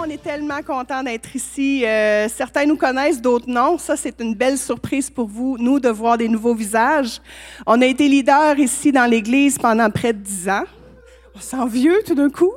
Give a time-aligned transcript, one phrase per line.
[0.00, 1.84] On est tellement contents d'être ici.
[1.84, 3.76] Euh, certains nous connaissent, d'autres non.
[3.76, 7.20] Ça, c'est une belle surprise pour vous, nous, de voir des nouveaux visages.
[7.66, 10.64] On a été leader ici dans l'Église pendant près de dix ans.
[11.34, 12.52] On sent vieux tout d'un coup.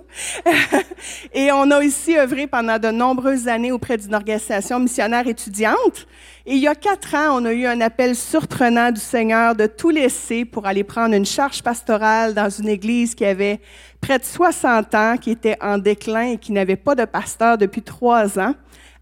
[1.33, 6.07] et on a aussi œuvré pendant de nombreuses années auprès d'une organisation missionnaire étudiante.
[6.45, 9.67] Et il y a quatre ans, on a eu un appel surprenant du Seigneur de
[9.67, 13.61] tout laisser pour aller prendre une charge pastorale dans une église qui avait
[14.03, 17.81] près de 60 ans, qui était en déclin et qui n'avait pas de pasteur depuis
[17.81, 18.53] trois ans,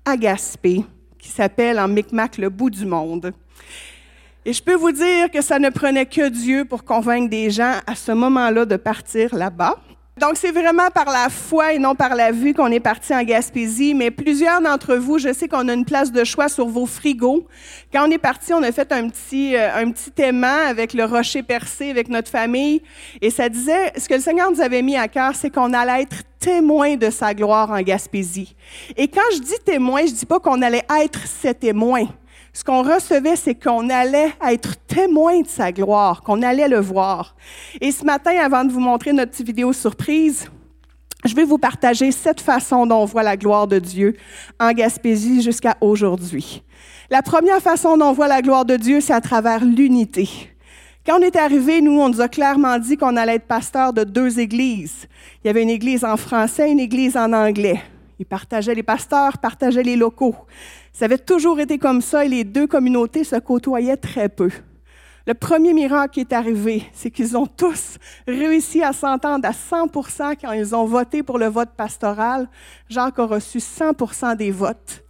[0.05, 0.85] à Gaspé,
[1.17, 3.33] qui s'appelle en Micmac le bout du monde.
[4.45, 7.79] Et je peux vous dire que ça ne prenait que Dieu pour convaincre des gens
[7.87, 9.79] à ce moment-là de partir là-bas.
[10.19, 13.23] Donc, c'est vraiment par la foi et non par la vue qu'on est parti en
[13.23, 13.93] Gaspésie.
[13.93, 17.47] Mais plusieurs d'entre vous, je sais qu'on a une place de choix sur vos frigos.
[17.93, 21.05] Quand on est parti, on a fait un petit, euh, un petit aimant avec le
[21.05, 22.81] rocher percé, avec notre famille.
[23.21, 26.03] Et ça disait, ce que le Seigneur nous avait mis à cœur, c'est qu'on allait
[26.03, 28.53] être témoin de sa gloire en Gaspésie.
[28.97, 32.07] Et quand je dis témoin, je dis pas qu'on allait être ses témoins
[32.53, 37.35] ce qu'on recevait, c'est qu'on allait être témoin de sa gloire, qu'on allait le voir.
[37.79, 40.49] Et ce matin, avant de vous montrer notre petite vidéo surprise,
[41.23, 44.15] je vais vous partager cette façon dont on voit la gloire de Dieu
[44.59, 46.63] en Gaspésie jusqu'à aujourd'hui.
[47.09, 50.27] La première façon dont on voit la gloire de Dieu, c'est à travers l'unité.
[51.05, 54.03] Quand on est arrivé, nous, on nous a clairement dit qu'on allait être pasteur de
[54.03, 55.07] deux églises.
[55.43, 57.81] Il y avait une église en français, une église en anglais.
[58.19, 60.35] Ils partageaient les pasteurs, partageaient les locaux.
[60.93, 64.49] Ça avait toujours été comme ça et les deux communautés se côtoyaient très peu.
[65.27, 70.35] Le premier miracle qui est arrivé, c'est qu'ils ont tous réussi à s'entendre à 100%
[70.41, 72.49] quand ils ont voté pour le vote pastoral.
[72.89, 75.03] Jacques a reçu 100% des votes.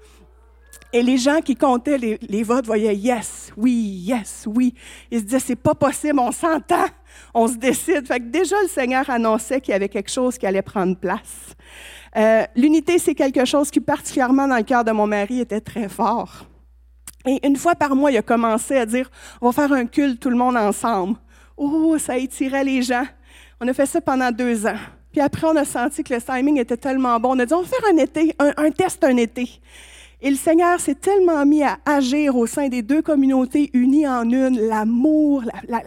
[0.93, 4.73] Et les gens qui comptaient les, les, votes voyaient yes, oui, yes, oui.
[5.09, 6.87] Ils se disaient c'est pas possible, on s'entend,
[7.33, 8.05] on se décide.
[8.05, 11.55] Fait que déjà le Seigneur annonçait qu'il y avait quelque chose qui allait prendre place.
[12.17, 15.87] Euh, L'unité, c'est quelque chose qui particulièrement dans le cœur de mon mari était très
[15.87, 16.45] fort.
[17.25, 19.09] Et une fois par mois, il a commencé à dire
[19.41, 21.17] on va faire un culte tout le monde ensemble.
[21.57, 23.05] Oh, ça étirait les gens.
[23.59, 24.79] On a fait ça pendant deux ans.
[25.11, 27.35] Puis après, on a senti que le timing était tellement bon.
[27.35, 29.47] On a dit on va faire un été, un, test un été.
[30.21, 34.29] Et le Seigneur s'est tellement mis à agir au sein des deux communautés unies en
[34.29, 35.81] une, l'amour, la,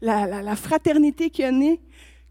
[0.00, 1.80] la, la, la, fraternité qui est née,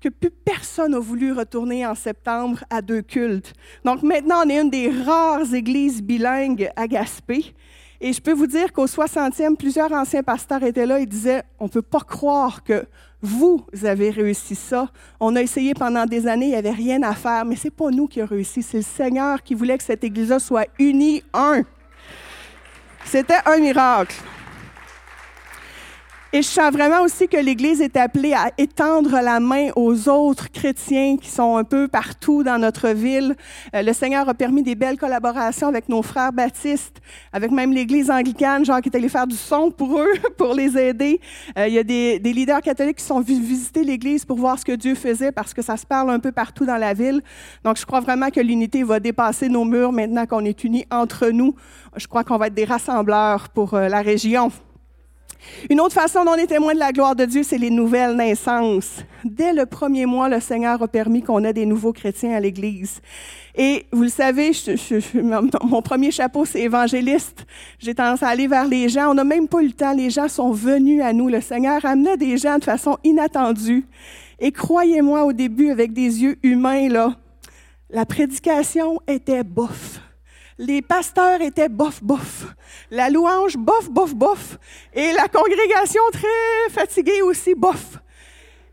[0.03, 3.53] que plus personne n'a voulu retourner en septembre à deux cultes.
[3.85, 7.53] Donc maintenant, on est une des rares églises bilingues à Gaspé.
[8.01, 11.65] Et je peux vous dire qu'au 60e, plusieurs anciens pasteurs étaient là et disaient, on
[11.65, 12.85] ne peut pas croire que
[13.21, 14.89] vous avez réussi ça.
[15.21, 17.71] On a essayé pendant des années, il n'y avait rien à faire, mais ce n'est
[17.71, 21.23] pas nous qui avons réussi, c'est le Seigneur qui voulait que cette église-là soit unie,
[21.33, 21.61] un.
[23.05, 24.17] C'était un miracle.
[26.35, 30.51] Et je sens vraiment aussi que l'Église est appelée à étendre la main aux autres
[30.51, 33.35] chrétiens qui sont un peu partout dans notre ville.
[33.75, 37.01] Euh, le Seigneur a permis des belles collaborations avec nos frères baptistes,
[37.33, 40.75] avec même l'Église anglicane, genre qui est allé faire du son pour eux, pour les
[40.75, 41.21] aider.
[41.55, 44.57] Euh, il y a des, des, leaders catholiques qui sont venus visiter l'Église pour voir
[44.57, 47.21] ce que Dieu faisait parce que ça se parle un peu partout dans la ville.
[47.63, 51.27] Donc, je crois vraiment que l'unité va dépasser nos murs maintenant qu'on est unis entre
[51.27, 51.53] nous.
[51.95, 54.51] Je crois qu'on va être des rassembleurs pour euh, la région.
[55.69, 58.15] Une autre façon dont on est témoin de la gloire de Dieu, c'est les nouvelles
[58.15, 59.03] naissances.
[59.23, 63.01] Dès le premier mois, le Seigneur a permis qu'on ait des nouveaux chrétiens à l'Église.
[63.55, 64.51] Et vous le savez,
[65.63, 67.45] mon premier chapeau, c'est évangéliste.
[67.79, 69.11] J'ai tendance à aller vers les gens.
[69.11, 69.93] On n'a même pas eu le temps.
[69.93, 71.29] Les gens sont venus à nous.
[71.29, 73.85] Le Seigneur amenait des gens de façon inattendue.
[74.39, 77.15] Et croyez-moi, au début, avec des yeux humains, là,
[77.89, 80.01] la prédication était bof.
[80.59, 82.45] Les pasteurs étaient bof, bof.
[82.91, 84.59] La louange, bof, bof, bof.
[84.93, 87.99] Et la congrégation très fatiguée aussi, bof.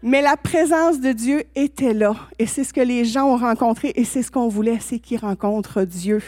[0.02, 2.16] Mais la présence de Dieu était là.
[2.38, 5.20] Et c'est ce que les gens ont rencontré et c'est ce qu'on voulait, c'est qu'ils
[5.20, 6.22] rencontrent Dieu.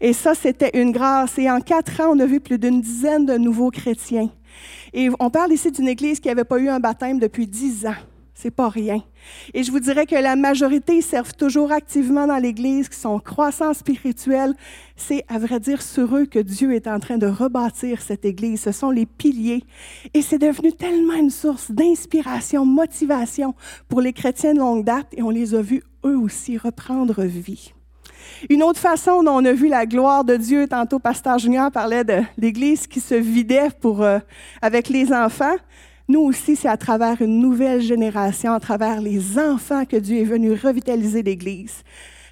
[0.00, 1.38] Et ça, c'était une grâce.
[1.38, 4.28] Et en quatre ans, on a vu plus d'une dizaine de nouveaux chrétiens.
[4.92, 7.94] Et on parle ici d'une église qui n'avait pas eu un baptême depuis dix ans.
[8.42, 9.04] C'est pas rien.
[9.54, 13.72] Et je vous dirais que la majorité servent toujours activement dans l'Église, qui sont croissants
[13.72, 14.52] spirituels.
[14.96, 18.62] C'est, à vrai dire, sur eux que Dieu est en train de rebâtir cette Église.
[18.62, 19.62] Ce sont les piliers.
[20.12, 23.54] Et c'est devenu tellement une source d'inspiration, motivation
[23.88, 27.72] pour les chrétiens de longue date, et on les a vus, eux aussi, reprendre vie.
[28.50, 32.02] Une autre façon dont on a vu la gloire de Dieu, tantôt Pasteur Junior parlait
[32.02, 34.18] de l'Église qui se vidait pour, euh,
[34.60, 35.54] avec les enfants.
[36.08, 40.24] Nous aussi, c'est à travers une nouvelle génération, à travers les enfants que Dieu est
[40.24, 41.82] venu revitaliser l'Église.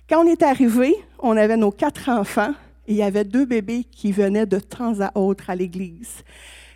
[0.08, 2.52] Quand on est arrivé, on avait nos quatre enfants
[2.88, 6.24] et il y avait deux bébés qui venaient de temps à autre à l'Église.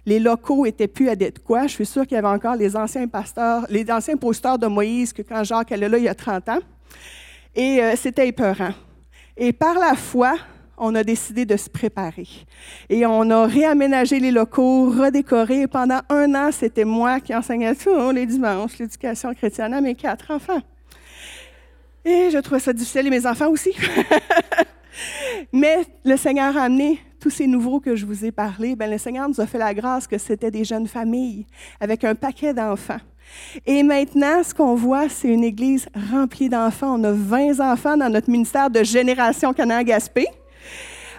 [0.06, 1.66] Les locaux étaient plus adéquats.
[1.66, 5.12] Je suis sûre qu'il y avait encore les anciens pasteurs, les anciens posteurs de Moïse
[5.12, 6.60] que quand Jacques allait là il y a 30 ans.
[7.56, 8.72] Et euh, c'était épeurant.
[9.36, 10.36] Et par la foi,
[10.78, 12.28] on a décidé de se préparer.
[12.88, 15.66] Et on a réaménagé les locaux, redécoré.
[15.66, 20.30] Pendant un an, c'était moi qui enseignais tout les dimanches, l'éducation chrétienne à mes quatre
[20.30, 20.60] enfants.
[22.04, 23.72] Et je trouvais ça difficile, et mes enfants aussi.
[25.52, 28.76] Mais le Seigneur a amené tous ces nouveaux que je vous ai parlé.
[28.76, 31.46] Ben, le Seigneur nous a fait la grâce que c'était des jeunes familles
[31.80, 33.00] avec un paquet d'enfants.
[33.64, 37.00] Et maintenant, ce qu'on voit, c'est une église remplie d'enfants.
[37.00, 40.26] On a 20 enfants dans notre ministère de Génération Canaan-Gaspé.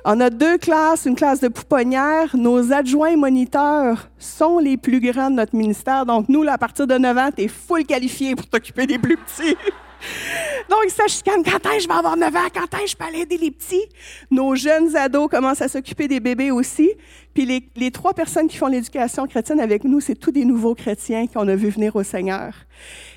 [0.07, 2.38] On a deux classes, une classe de pouponnière.
[2.38, 6.06] Nos adjoints moniteurs sont les plus grands de notre ministère.
[6.06, 9.18] Donc, nous, à partir de 9 ans, tu es full qualifié pour t'occuper des plus
[9.18, 9.56] petits.
[10.69, 11.42] Donc, ça chicane.
[11.44, 12.48] Quand est-ce je vais avoir 9 ans?
[12.54, 13.81] Quand est-ce je peux aller aider les petits?
[14.30, 16.92] Nos jeunes ados commencent à s'occuper des bébés aussi.
[17.34, 21.25] Puis les, trois personnes qui font l'éducation chrétienne avec nous, c'est tous des nouveaux chrétiens
[21.25, 22.54] qu'on a vu venir au Seigneur.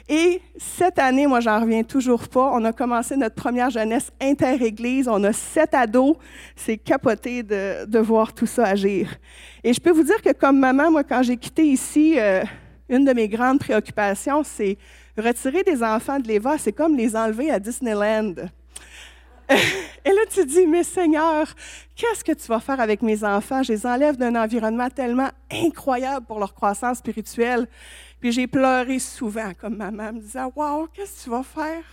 [0.08, 2.50] Et cette année, moi, j'en reviens toujours pas.
[2.54, 5.06] On a commencé notre première jeunesse inter-église.
[5.06, 6.16] On a sept ados.
[6.56, 9.16] C'est capoté de, voir tout ça agir.
[9.62, 12.42] Et je peux vous dire que comme maman, moi, quand j'ai quitté ici, euh,
[12.88, 14.78] une de mes grandes préoccupations, c'est
[15.18, 18.34] retirer des enfants de l'Eva, c'est comme les enlever à Disneyland.
[20.04, 21.46] Et là, tu dis, mais Seigneur,
[21.96, 23.62] qu'est-ce que tu vas faire avec mes enfants?
[23.62, 27.66] Je les enlève d'un environnement tellement incroyable pour leur croissance spirituelle.
[28.20, 31.84] Puis j'ai pleuré souvent comme maman, me disant, wow, qu'est-ce que tu vas faire?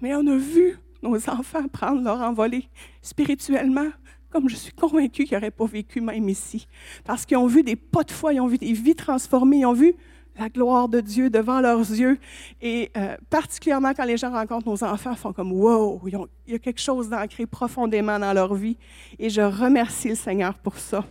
[0.00, 2.68] Mais on a vu nos enfants prendre leur envolée
[3.00, 3.88] spirituellement,
[4.30, 6.66] comme je suis convaincue qu'ils n'auraient pas vécu même ici.
[7.04, 9.66] Parce qu'ils ont vu des pas de foi, ils ont vu des vies transformées, ils
[9.66, 9.94] ont vu
[10.36, 12.18] la gloire de Dieu devant leurs yeux.
[12.60, 16.54] Et euh, particulièrement quand les gens rencontrent nos enfants, ils font comme wow, il y
[16.54, 18.76] a quelque chose d'ancré profondément dans leur vie.
[19.18, 21.04] Et je remercie le Seigneur pour ça.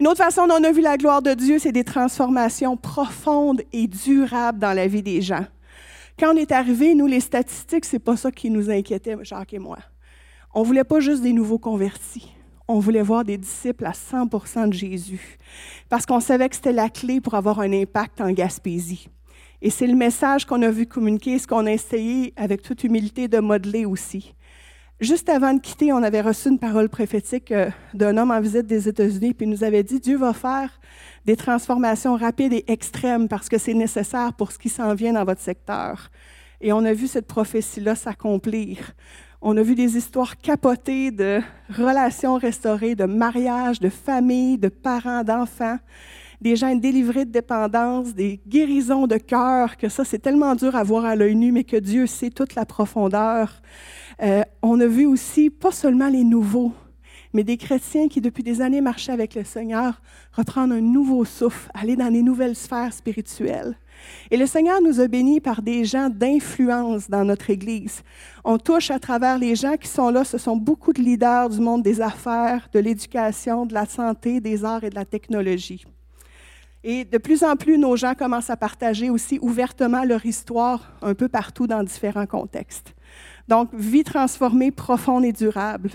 [0.00, 3.62] Une autre façon dont on a vu la gloire de Dieu, c'est des transformations profondes
[3.72, 5.46] et durables dans la vie des gens.
[6.18, 9.58] Quand on est arrivé, nous, les statistiques, c'est pas ça qui nous inquiétait, Jacques et
[9.58, 9.78] moi.
[10.54, 12.32] On voulait pas juste des nouveaux convertis
[12.68, 15.38] on voulait voir des disciples à 100% de Jésus,
[15.88, 19.08] parce qu'on savait que c'était la clé pour avoir un impact en Gaspésie.
[19.62, 23.28] Et c'est le message qu'on a vu communiquer, ce qu'on a essayé avec toute humilité
[23.28, 24.34] de modeler aussi.
[24.98, 28.66] Juste avant de quitter, on avait reçu une parole prophétique euh, d'un homme en visite
[28.66, 30.80] des États-Unis, puis il nous avait dit, Dieu va faire
[31.26, 35.24] des transformations rapides et extrêmes parce que c'est nécessaire pour ce qui s'en vient dans
[35.26, 36.08] votre secteur.
[36.62, 38.92] Et on a vu cette prophétie-là s'accomplir.
[39.42, 45.24] On a vu des histoires capotées de relations restaurées, de mariages, de familles, de parents,
[45.24, 45.76] d'enfants,
[46.40, 50.82] des gens délivrés de dépendance, des guérisons de cœur, que ça, c'est tellement dur à
[50.82, 53.60] voir à l'œil nu, mais que Dieu sait toute la profondeur.
[54.22, 56.72] Euh, on a vu aussi pas seulement les nouveaux,
[57.32, 60.00] mais des chrétiens qui, depuis des années, marchaient avec le Seigneur,
[60.32, 63.76] reprendre un nouveau souffle, aller dans les nouvelles sphères spirituelles.
[64.30, 68.02] Et le Seigneur nous a bénis par des gens d'influence dans notre Église.
[68.44, 71.60] On touche à travers les gens qui sont là, ce sont beaucoup de leaders du
[71.60, 75.84] monde des affaires, de l'éducation, de la santé, des arts et de la technologie.
[76.84, 81.14] Et de plus en plus, nos gens commencent à partager aussi ouvertement leur histoire un
[81.14, 82.95] peu partout dans différents contextes.
[83.48, 85.90] Donc, vie transformée, profonde et durable.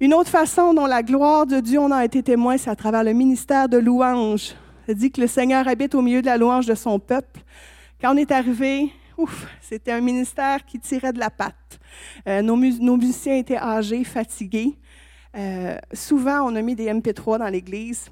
[0.00, 3.04] Une autre façon dont la gloire de Dieu, on a été témoin, c'est à travers
[3.04, 4.54] le ministère de louange.
[4.86, 7.40] Ça dit que le Seigneur habite au milieu de la louange de son peuple.
[8.00, 11.78] Quand on est arrivé, ouf, c'était un ministère qui tirait de la patte.
[12.28, 14.76] Euh, nos, musiciens étaient âgés, fatigués.
[15.36, 18.10] Euh, souvent, on a mis des MP3 dans l'église,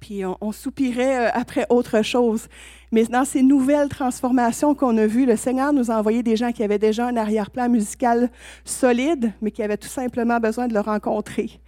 [0.00, 2.48] puis on, soupirait euh, après autre chose.
[2.92, 6.52] Mais dans ces nouvelles transformations qu'on a vues, le Seigneur nous a envoyé des gens
[6.52, 8.30] qui avaient déjà un arrière-plan musical
[8.64, 11.60] solide, mais qui avaient tout simplement besoin de le rencontrer.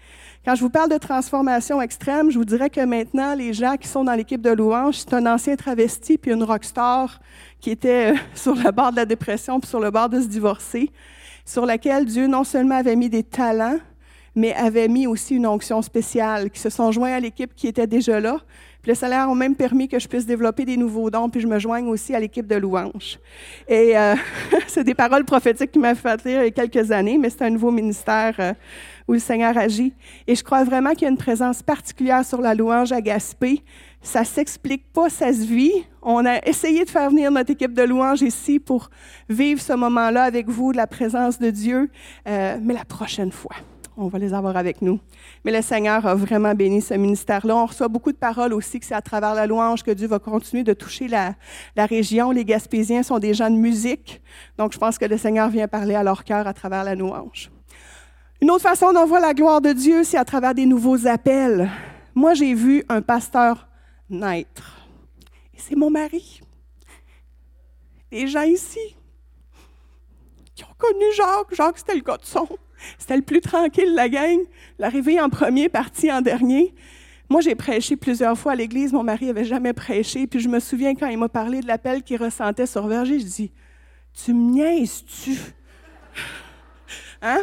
[0.45, 3.89] Quand je vous parle de transformation extrême, je vous dirais que maintenant, les gens qui
[3.89, 7.21] sont dans l'équipe de louange, c'est un ancien travesti puis une rockstar
[7.61, 10.27] qui était euh, sur le bord de la dépression puis sur le bord de se
[10.27, 10.91] divorcer,
[11.45, 13.79] sur laquelle Dieu non seulement avait mis des talents,
[14.35, 17.89] mais avaient mis aussi une onction spéciale, qui se sont joints à l'équipe qui était
[17.89, 18.39] déjà là.
[18.88, 21.59] Le salaire ont même permis que je puisse développer des nouveaux dons, puis je me
[21.59, 23.18] joigne aussi à l'équipe de louange.
[23.68, 24.14] Et euh,
[24.66, 27.50] c'est des paroles prophétiques qui m'ont fait il y a quelques années, mais c'est un
[27.50, 28.54] nouveau ministère euh,
[29.07, 29.92] où le Seigneur agit.
[30.26, 33.62] Et je crois vraiment qu'il y a une présence particulière sur la louange à Gaspé.
[34.00, 35.85] Ça s'explique pas, ça se vit.
[36.00, 38.88] On a essayé de faire venir notre équipe de louange ici pour
[39.28, 41.90] vivre ce moment-là avec vous, de la présence de Dieu,
[42.26, 43.57] euh, mais la prochaine fois
[43.99, 45.00] on va les avoir avec nous.
[45.45, 47.57] Mais le Seigneur a vraiment béni ce ministère-là.
[47.57, 50.21] On reçoit beaucoup de paroles aussi que c'est à travers la louange que Dieu va
[50.21, 51.35] continuer de toucher la,
[51.76, 52.31] région.
[52.31, 54.21] Les Gaspésiens sont des gens de musique,
[54.57, 57.50] donc je pense que le Seigneur vient parler à leur cœur à travers la louange.
[58.40, 61.69] Une autre façon d'en voir la gloire de Dieu, c'est à travers des nouveaux appels.
[62.14, 63.67] Moi, j'ai vu un pasteur
[64.09, 64.76] naître.
[65.55, 66.40] Et c'est mon mari.
[68.12, 68.97] Des gens ici
[70.55, 71.55] qui ont connu Jacques.
[71.55, 72.49] Jacques, c'était le gars de son.
[72.99, 74.39] C'était le plus tranquille, la gang.
[74.79, 76.75] L'arrivée en premier, parti en dernier.
[77.31, 78.93] Moi, j'ai prêché plusieurs fois à l'église.
[78.93, 80.27] Mon mari n'avait jamais prêché.
[80.27, 83.25] Puis je me souviens quand il m'a parlé de l'appel qu'il ressentait sur Verger, je
[83.25, 83.53] dis
[84.25, 85.37] Tu me niaises-tu?
[87.21, 87.43] Hein?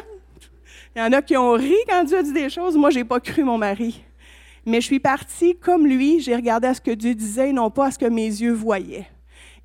[0.95, 2.77] Il y en a qui ont ri quand Dieu a dit des choses.
[2.77, 4.01] Moi, j'ai pas cru mon mari.
[4.65, 6.21] Mais je suis partie comme lui.
[6.21, 9.07] J'ai regardé à ce que Dieu disait, non pas à ce que mes yeux voyaient.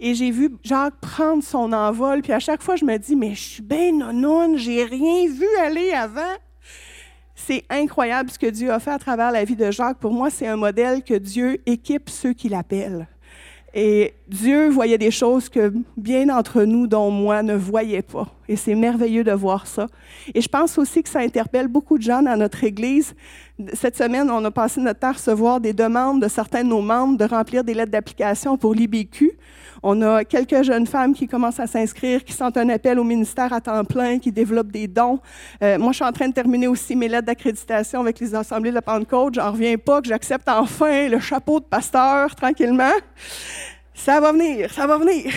[0.02, 3.34] Et j'ai vu Jacques prendre son envol, puis à chaque fois, je me dis, mais
[3.34, 6.36] je suis bien non j'ai rien vu aller avant.
[7.34, 9.98] C'est incroyable ce que Dieu a fait à travers la vie de Jacques.
[9.98, 13.08] Pour moi, c'est un modèle que Dieu équipe ceux qui l'appellent.
[13.72, 18.26] Et Dieu voyait des choses que bien d'entre nous, dont moi, ne voyaient pas.
[18.48, 19.86] Et c'est merveilleux de voir ça.
[20.34, 23.14] Et je pense aussi que ça interpelle beaucoup de gens dans notre Église.
[23.74, 26.82] Cette semaine, on a passé notre temps à recevoir des demandes de certains de nos
[26.82, 29.38] membres de remplir des lettres d'application pour l'IBQ.
[29.82, 33.52] On a quelques jeunes femmes qui commencent à s'inscrire, qui sentent un appel au ministère
[33.52, 35.20] à temps plein, qui développent des dons.
[35.62, 38.70] Euh, moi, je suis en train de terminer aussi mes lettres d'accréditation avec les assemblées
[38.70, 39.34] de la Pentecôte.
[39.34, 42.92] J'en reviens pas que j'accepte enfin le chapeau de pasteur tranquillement.
[43.94, 45.32] Ça va venir, ça va venir.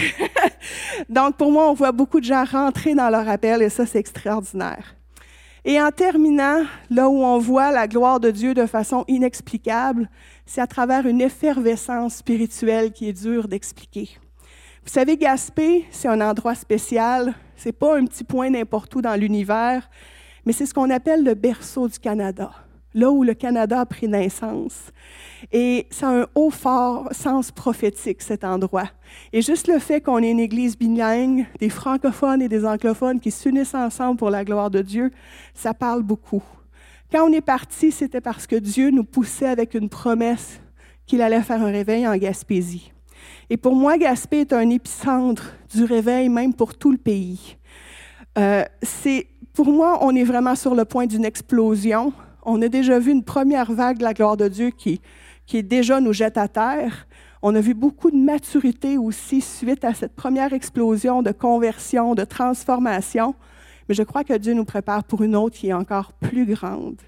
[1.10, 4.00] Donc, pour moi, on voit beaucoup de gens rentrer dans leur appel et ça, c'est
[4.00, 4.96] extraordinaire.
[5.66, 10.10] Et en terminant, là où on voit la gloire de Dieu de façon inexplicable,
[10.46, 14.10] c'est à travers une effervescence spirituelle qui est dure d'expliquer.
[14.86, 17.34] Vous savez, Gaspé, c'est un endroit spécial.
[17.56, 19.90] C'est pas un petit point n'importe où dans l'univers,
[20.46, 22.52] mais c'est ce qu'on appelle le berceau du Canada,
[22.94, 24.92] là où le Canada a pris naissance.
[25.54, 28.90] Et c'est un haut fort sens prophétique, cet endroit.
[29.32, 33.32] Et juste le fait qu'on ait une église bilingue, des francophones et des anglophones qui
[33.32, 35.12] s'unissent ensemble pour la gloire de Dieu,
[35.54, 36.44] ça parle beaucoup.
[37.10, 40.60] Quand on est parti, c'était parce que Dieu nous poussait avec une promesse
[41.06, 42.92] qu'il allait faire un réveil en Gaspésie.
[43.50, 47.58] Et pour moi, Gaspé est un épicentre du réveil, même pour tout le pays.
[48.38, 52.14] Euh, c'est, pour moi, on est vraiment sur le point d'une explosion.
[52.44, 55.02] On a déjà vu une première vague de la gloire de Dieu qui,
[55.46, 57.08] qui déjà nous jette à terre.
[57.42, 62.24] On a vu beaucoup de maturité aussi suite à cette première explosion de conversion, de
[62.24, 63.36] transformation.
[63.88, 67.02] Mais je crois que Dieu nous prépare pour une autre qui est encore plus grande.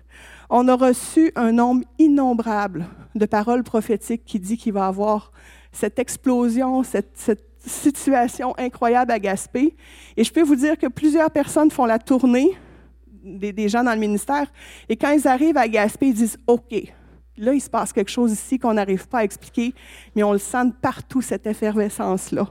[0.49, 5.31] On a reçu un nombre innombrable de paroles prophétiques qui dit qu'il va y avoir
[5.75, 9.75] cette explosion, cette, situation incroyable à Gaspé.
[10.15, 12.51] Et je peux vous dire que plusieurs personnes font la tournée
[13.24, 14.46] des, gens dans le ministère,
[14.88, 16.94] et quand ils arrivent à Gaspé, ils disent OK.
[17.38, 19.74] Là, il se passe quelque chose ici qu'on n'arrive pas à expliquer,
[20.15, 22.48] mais on le sent partout, cette effervescence-là.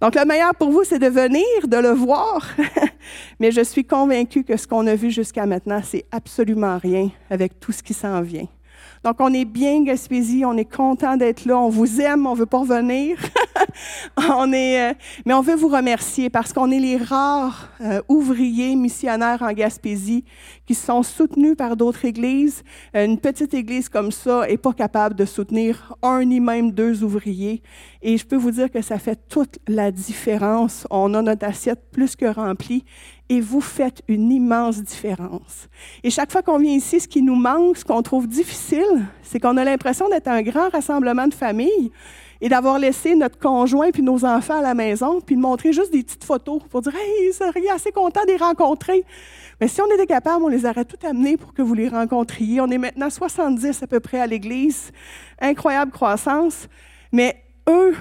[0.00, 2.48] Donc, le meilleur pour vous, c'est de venir, de le voir.
[3.38, 7.60] mais je suis convaincue que ce qu'on a vu jusqu'à maintenant, c'est absolument rien avec
[7.60, 8.48] tout ce qui s'en vient.
[9.04, 12.46] Donc, on est bien Gaspésie, on est content d'être là, on vous aime, on veut
[12.46, 13.18] pas revenir.
[14.16, 18.74] on est, euh, mais on veut vous remercier parce qu'on est les rares euh, ouvriers
[18.74, 20.24] missionnaires en Gaspésie
[20.66, 22.62] qui sont soutenus par d'autres églises.
[22.94, 27.04] Euh, une petite église comme ça est pas capable de soutenir un ni même deux
[27.04, 27.62] ouvriers.
[28.08, 30.86] Et je peux vous dire que ça fait toute la différence.
[30.90, 32.84] On a notre assiette plus que remplie
[33.28, 35.68] et vous faites une immense différence.
[36.04, 39.40] Et chaque fois qu'on vient ici, ce qui nous manque, ce qu'on trouve difficile, c'est
[39.40, 41.90] qu'on a l'impression d'être un grand rassemblement de famille
[42.40, 45.90] et d'avoir laissé notre conjoint puis nos enfants à la maison, puis de montrer juste
[45.90, 49.02] des petites photos pour dire Hey, serait assez content de les rencontrer.
[49.60, 52.60] Mais si on était capable, on les aurait tout amenés pour que vous les rencontriez.
[52.60, 54.92] On est maintenant 70 à peu près à l'Église.
[55.40, 56.68] Incroyable croissance.
[57.10, 57.94] Mais eux,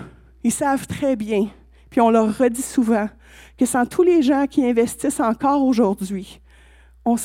[0.43, 1.47] ils savent très bien,
[1.89, 3.09] puis on leur redit souvent,
[3.57, 6.41] que sans tous les gens qui investissent encore aujourd'hui,
[7.05, 7.15] on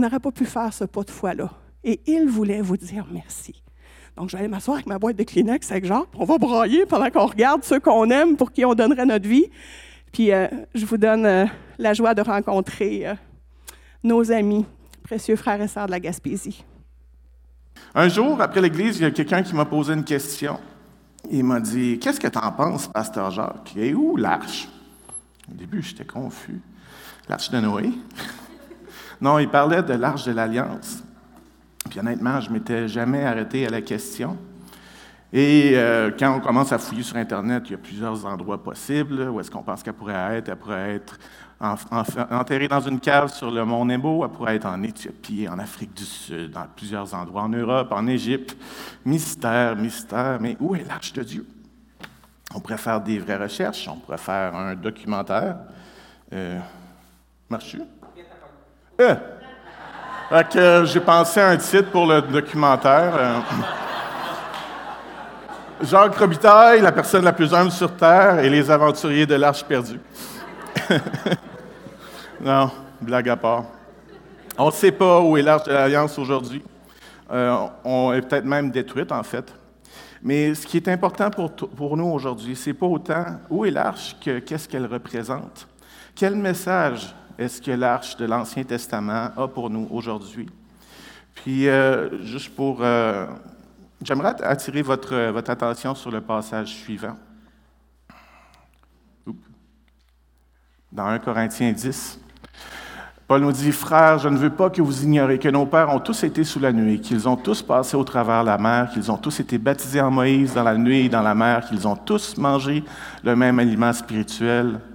[0.00, 1.50] n'aurait pas pu faire ce pas de foi-là.
[1.82, 3.62] Et ils voulaient vous dire merci.
[4.16, 6.08] Donc, je vais aller m'asseoir avec ma boîte de Kleenex avec Jacques.
[6.14, 9.46] On va broyer pendant qu'on regarde ceux qu'on aime pour qui on donnerait notre vie.
[10.12, 11.46] Puis, euh, je vous donne euh,
[11.78, 13.14] la joie de rencontrer euh,
[14.04, 14.64] nos amis
[15.02, 16.64] précieux frères et sœurs de la Gaspésie.
[17.94, 20.58] Un jour, après l'église, il y a quelqu'un qui m'a posé une question.
[21.30, 23.74] Il m'a dit Qu'est-ce que tu en penses, Pasteur Jacques?
[23.76, 24.68] Et où l'arche?
[25.50, 26.60] Au début, j'étais confus.
[27.28, 27.90] L'arche de Noé?
[29.20, 31.02] Non, il parlait de l'arche de l'Alliance.
[31.88, 34.36] Puis honnêtement, je ne m'étais jamais arrêté à la question.
[35.32, 39.28] Et euh, quand on commence à fouiller sur Internet, il y a plusieurs endroits possibles
[39.30, 40.48] où est-ce qu'on pense qu'elle pourrait être.
[40.48, 41.18] Elle pourrait être
[41.60, 45.94] enterrée dans une cave sur le mont Nebo, elle pourrait être en Éthiopie, en Afrique
[45.94, 48.56] du Sud, dans plusieurs endroits, en Europe, en Égypte.
[49.04, 51.46] Mystère, mystère, mais où est l'arche de Dieu?
[52.54, 55.56] On pourrait faire des vraies recherches, on pourrait faire un documentaire.
[56.32, 56.58] Euh,
[57.48, 57.76] marche
[59.00, 59.16] euh,
[60.50, 63.12] que j'ai pensé à un titre pour le documentaire.
[63.16, 63.38] Euh,
[65.82, 70.00] Jacques Robitaille, la personne la plus humble sur Terre, et les aventuriers de l'Arche perdue.
[72.44, 72.70] non,
[73.00, 73.64] blague à part.
[74.58, 76.62] On ne sait pas où est l'Arche de l'Alliance aujourd'hui.
[77.30, 79.52] Euh, on est peut-être même détruite, en fait.
[80.22, 84.38] Mais ce qui est important pour, nous aujourd'hui, c'est pas autant où est l'Arche que
[84.38, 85.66] qu'est-ce qu'elle représente.
[86.14, 90.48] Quel message est-ce que l'Arche de l'Ancien Testament a pour nous aujourd'hui?
[91.34, 93.26] Puis, euh, juste pour euh,
[94.04, 97.16] J'aimerais attirer votre, votre, attention sur le passage suivant.
[100.92, 102.20] Dans 1 Corinthiens 10.
[103.26, 106.00] Paul nous dit, Frères, je ne veux pas que vous ignoriez que nos pères ont
[106.00, 109.16] tous été sous la nuée, qu'ils ont tous passé au travers la mer, qu'ils ont
[109.16, 112.36] tous été baptisés en Moïse dans la nuée et dans la mer, qu'ils ont tous
[112.36, 112.84] mangé
[113.22, 114.78] le même aliment spirituel.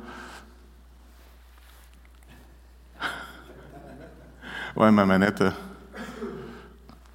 [4.76, 5.42] Ouais, ma manette.
[5.42, 5.50] Euh,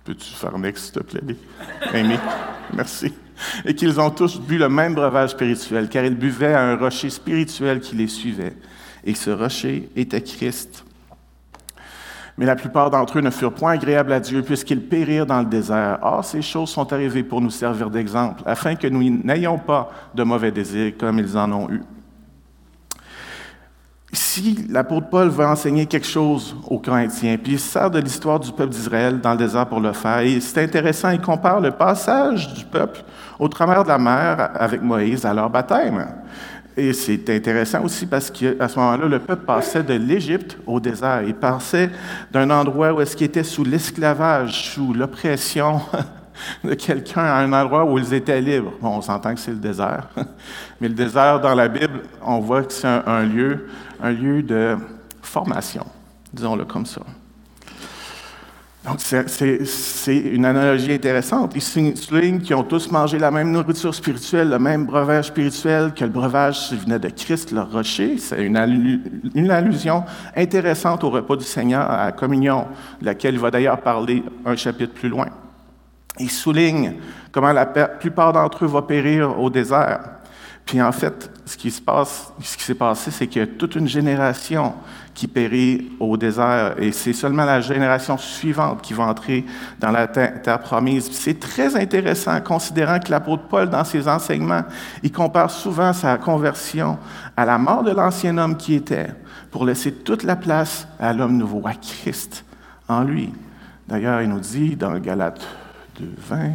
[0.04, 1.36] Peux-tu faire next, s'il te plaît,
[1.94, 2.18] Amy?
[2.74, 3.14] Merci.
[3.64, 7.08] Et qu'ils ont tous bu le même breuvage spirituel, car ils buvaient à un rocher
[7.08, 8.54] spirituel qui les suivait.
[9.02, 10.83] Et ce rocher était Christ.
[12.36, 15.46] Mais la plupart d'entre eux ne furent point agréables à Dieu, puisqu'ils périrent dans le
[15.46, 15.98] désert.
[16.02, 20.24] Or, ces choses sont arrivées pour nous servir d'exemple, afin que nous n'ayons pas de
[20.24, 21.82] mauvais désirs comme ils en ont eu.
[24.12, 28.52] Si l'apôtre Paul veut enseigner quelque chose aux Corinthiens, puis il sert de l'histoire du
[28.52, 32.52] peuple d'Israël dans le désert pour le faire, et c'est intéressant, il compare le passage
[32.54, 33.02] du peuple
[33.38, 36.06] au travers de la mer avec Moïse à leur baptême.
[36.76, 41.22] Et c'est intéressant aussi parce qu'à ce moment-là, le peuple passait de l'Égypte au désert.
[41.22, 41.90] Il passait
[42.32, 45.80] d'un endroit où est-ce qu'il était sous l'esclavage, sous l'oppression
[46.64, 48.72] de quelqu'un à un endroit où ils étaient libres.
[48.80, 50.08] Bon, on s'entend que c'est le désert.
[50.80, 53.66] Mais le désert, dans la Bible, on voit que c'est un lieu
[54.04, 54.76] un lieu de
[55.22, 55.86] formation,
[56.32, 57.00] disons-le comme ça.
[58.84, 61.52] Donc, c'est une analogie intéressante.
[61.56, 66.04] Ils soulignent qu'ils ont tous mangé la même nourriture spirituelle, le même breuvage spirituel, que
[66.04, 68.18] le breuvage venait de Christ, le rocher.
[68.18, 69.00] C'est une,
[69.34, 70.04] une, allusion
[70.36, 72.66] intéressante au repas du Seigneur, à la communion,
[73.00, 75.28] de laquelle il va d'ailleurs parler un chapitre plus loin.
[76.20, 76.96] Ils soulignent
[77.32, 80.00] comment la plupart d'entre eux vont périr au désert.
[80.66, 81.80] Puis en fait, ce qui se
[82.42, 84.74] ce qui s'est passé, c'est a toute une génération
[85.14, 89.44] qui périt au désert et c'est seulement la génération suivante qui va entrer
[89.78, 91.08] dans la terre, promise.
[91.12, 94.64] C'est très intéressant, considérant que l'apôtre Paul, dans ses enseignements,
[95.02, 96.98] il compare souvent sa conversion
[97.36, 99.10] à la mort de l'ancien homme qui était,
[99.52, 102.44] pour laisser toute la place à l'homme nouveau, à Christ
[102.88, 103.32] en lui.
[103.86, 105.46] D'ailleurs, il nous dit dans Galates
[106.00, 106.50] 2, 20,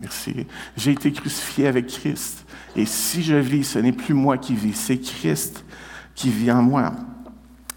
[0.00, 0.46] Merci.
[0.76, 2.44] J'ai été crucifié avec Christ.
[2.76, 5.64] Et si je vis, ce n'est plus moi qui vis, c'est Christ
[6.14, 6.92] qui vit en moi.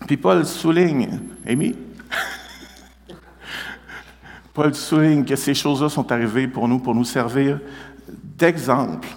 [0.05, 1.75] Puis Paul souligne, Amy,
[4.53, 7.59] Paul souligne que ces choses-là sont arrivées pour nous, pour nous servir
[8.37, 9.07] d'exemple.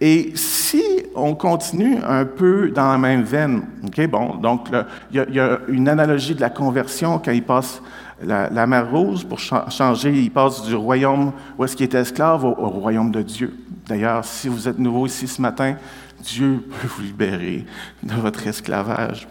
[0.00, 0.82] Et si
[1.14, 4.68] on continue un peu dans la même veine, ok, bon, donc
[5.10, 7.80] il y, a une analogie de la conversion quand il passe
[8.22, 12.52] la, mer Rouge, pour changer, il passe du royaume où est-ce qu'il était esclave au,
[12.52, 13.54] royaume de Dieu.
[13.86, 15.76] D'ailleurs, si vous êtes nouveau ici ce matin,
[16.24, 17.66] Dieu peut vous libérer
[18.02, 19.28] de votre esclavage.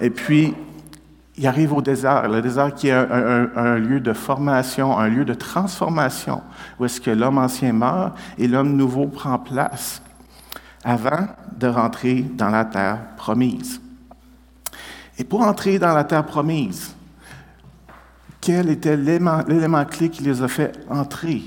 [0.00, 0.54] Et puis,
[1.36, 5.34] il arrive au désert, le désert qui est un, lieu de formation, un lieu de
[5.34, 6.42] transformation,
[6.78, 10.00] où est-ce que l'homme ancien meurt et l'homme nouveau prend place
[10.84, 13.80] avant de rentrer dans la terre promise.
[15.18, 16.94] Et pour entrer dans la terre promise,
[18.40, 21.42] quel était l'élément clé qui les a fait entrer?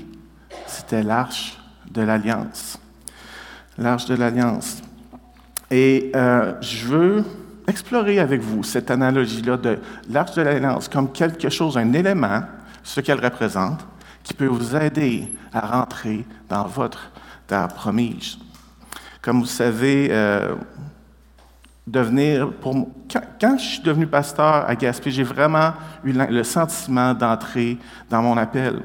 [0.66, 1.58] C'était l'arche
[1.90, 2.78] de l'Alliance.
[3.78, 4.82] L'arche de l'Alliance.
[5.70, 7.24] Et euh, je veux
[7.68, 12.42] explorer avec vous cette analogie-là de l'arche de l'Alliance comme quelque chose, un élément,
[12.82, 13.86] ce qu'elle représente,
[14.24, 17.10] qui peut vous aider à rentrer dans votre
[17.46, 18.38] terre promise.
[19.22, 20.54] Comme vous savez, euh,
[21.86, 25.72] devenir, pour, quand, quand, je suis devenu pasteur à Gaspé, j'ai vraiment
[26.04, 27.78] eu le sentiment d'entrer
[28.10, 28.82] dans mon appel.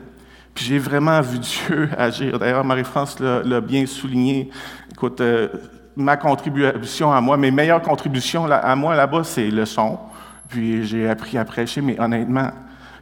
[0.54, 2.40] Puis j'ai vraiment vu Dieu agir.
[2.40, 4.50] D'ailleurs, Marie-France l'a bien souligné.
[4.92, 5.48] Écoute, euh,
[5.96, 10.00] ma contribution à moi, mes meilleures contributions à moi là-bas, c'est le son.
[10.48, 12.52] Puis j'ai appris à prêcher, mais honnêtement,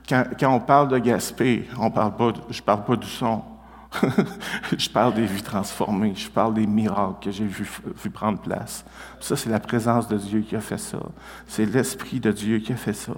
[0.08, 3.44] quand, on parle de Gaspé, on parle pas, je parle pas du son.
[4.78, 7.70] je parle des vies transformées, je parle des miracles que j'ai vu,
[8.14, 8.86] prendre place.
[9.20, 11.00] Ça, c'est la présence de Dieu qui a fait ça.
[11.46, 13.14] C'est l'Esprit de Dieu qui a fait ça.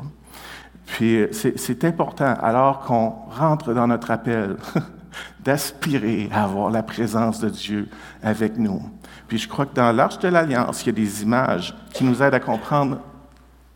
[0.85, 4.57] Puis c'est important, alors qu'on rentre dans notre appel,
[5.43, 7.89] d'aspirer à avoir la présence de Dieu
[8.21, 8.81] avec nous.
[9.27, 12.21] Puis je crois que dans l'Arche de l'Alliance, il y a des images qui nous
[12.21, 12.99] aident à comprendre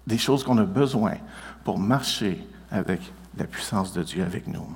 [0.06, 1.14] des choses qu'on a besoin
[1.64, 3.02] pour marcher avec
[3.38, 4.68] la puissance de Dieu avec nous.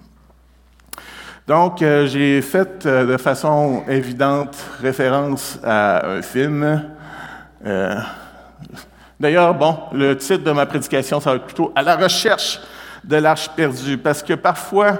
[1.48, 6.84] Donc, euh, j'ai fait euh, de façon évidente référence à un film.
[7.66, 7.96] Euh,
[9.22, 12.60] D'ailleurs, bon, le titre de ma prédication, ça va être plutôt À la recherche
[13.04, 14.98] de l'arche perdue, parce que parfois,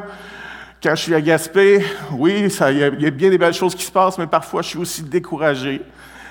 [0.82, 3.92] quand je suis à Gaspé, oui, il y, a bien des belles choses qui se
[3.92, 5.82] passent, mais parfois je suis aussi découragé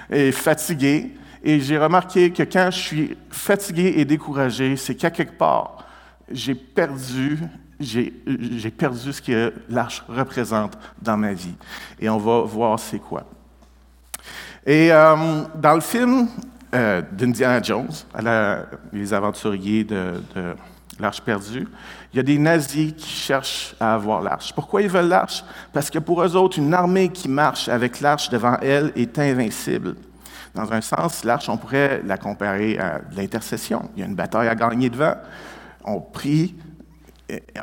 [0.09, 1.17] et fatigué.
[1.43, 5.85] Et j'ai remarqué que quand je suis fatigué et découragé, c'est qu'à quelque part,
[6.31, 7.41] j'ai perdu
[7.81, 11.57] j'ai perdu ce que l'arche représente dans ma vie.
[11.99, 13.25] Et on va voir c'est quoi.
[14.65, 15.17] Et euh,
[15.57, 16.29] dans le film
[16.75, 17.91] euh, d'Indiana Jones,
[18.93, 20.55] Les aventuriers de, de
[20.99, 21.67] l'Arche perdue,
[22.13, 24.53] il y a des nazis qui cherchent à avoir l'arche.
[24.53, 25.45] Pourquoi ils veulent l'arche?
[25.73, 29.97] Parce que pour eux autres, une armée qui marche avec l'arche devant elle est invincible.
[30.55, 33.89] Dans un sens, l'arche, on pourrait la comparer à l'intercession.
[33.95, 35.15] Il y a une bataille à gagner devant.
[35.85, 36.57] On prie,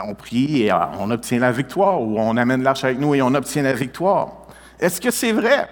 [0.01, 3.33] on prie et on obtient la victoire, ou on amène l'arche avec nous et on
[3.35, 4.47] obtient la victoire.
[4.79, 5.67] Est-ce que c'est vrai?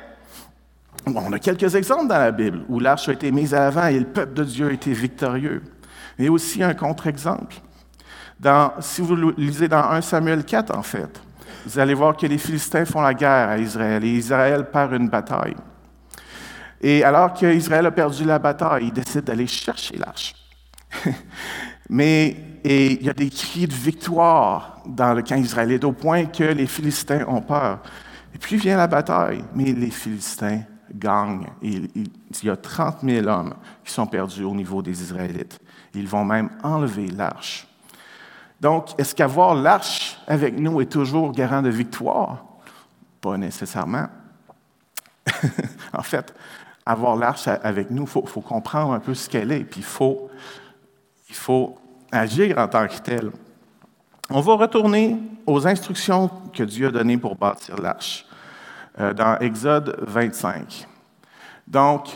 [1.07, 3.99] On a quelques exemples dans la Bible où l'arche a été mise à l'avant et
[3.99, 5.61] le peuple de Dieu a été victorieux.
[6.17, 7.55] Mais aussi un contre-exemple.
[8.79, 11.21] si vous lisez dans 1 Samuel 4, en fait,
[11.65, 15.09] vous allez voir que les Philistins font la guerre à Israël et Israël perd une
[15.09, 15.55] bataille.
[16.81, 20.35] Et alors qu'Israël a perdu la bataille, il décide d'aller chercher l'arche.
[21.89, 26.43] Mais il y a des cris de victoire dans le camp israélite, au point que
[26.43, 27.79] les Philistins ont peur.
[28.33, 30.61] Et puis vient la bataille, mais les Philistins
[30.97, 31.47] gagnent.
[31.61, 31.89] il,
[32.43, 33.53] y a 30 000 hommes
[33.83, 35.59] qui sont perdus au niveau des Israélites.
[35.93, 37.67] Ils vont même enlever l'arche.
[38.59, 42.43] Donc, est-ce qu'avoir l'arche avec nous est toujours garant de victoire?
[43.21, 44.07] Pas nécessairement.
[45.93, 46.33] en fait,
[46.85, 51.77] avoir l'arche avec nous, il faut, comprendre un peu ce qu'elle est, puis il faut
[52.11, 53.31] agir en tant que tel.
[54.29, 58.25] On va retourner aux instructions que Dieu a données pour bâtir l'arche,
[58.99, 60.87] euh, dans Exode 25.
[61.67, 62.09] Donc,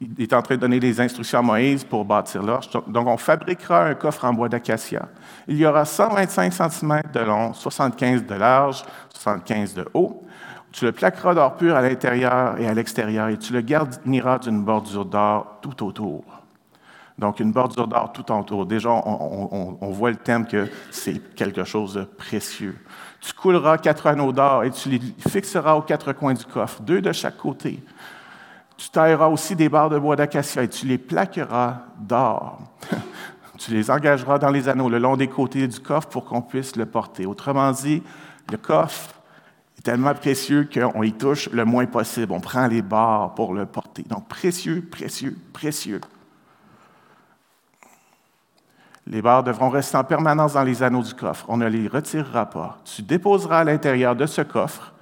[0.00, 2.68] il est en train de donner des instructions à Moïse pour bâtir l'arche.
[2.70, 5.08] Donc, on fabriquera un coffre en bois d'acacia.
[5.46, 10.22] Il y aura 125 cm de long, 75 de large, 75 de haut.
[10.72, 14.64] Tu le plaqueras d'or pur à l'intérieur et à l'extérieur et tu le garniras d'une
[14.64, 16.24] bordure d'or tout autour.
[17.16, 18.66] Donc, une bordure d'or tout autour.
[18.66, 22.76] Déjà, on, voit le thème que c'est quelque chose de précieux.
[23.24, 27.00] Tu couleras quatre anneaux d'or et tu les fixeras aux quatre coins du coffre, deux
[27.00, 27.82] de chaque côté.
[28.76, 32.58] Tu tailleras aussi des barres de bois d'acacia et tu les plaqueras d'or.
[33.58, 36.76] tu les engageras dans les anneaux le long des côtés du coffre pour qu'on puisse
[36.76, 37.24] le porter.
[37.24, 38.02] Autrement dit,
[38.50, 39.14] le coffre
[39.78, 42.30] est tellement précieux qu'on y touche le moins possible.
[42.32, 44.02] On prend les barres pour le porter.
[44.02, 46.02] Donc, précieux, précieux, précieux.
[49.06, 51.44] Les barres devront rester en permanence dans les anneaux du coffre.
[51.48, 52.78] On ne les retirera pas.
[52.84, 54.94] Tu déposeras à l'intérieur de ce coffre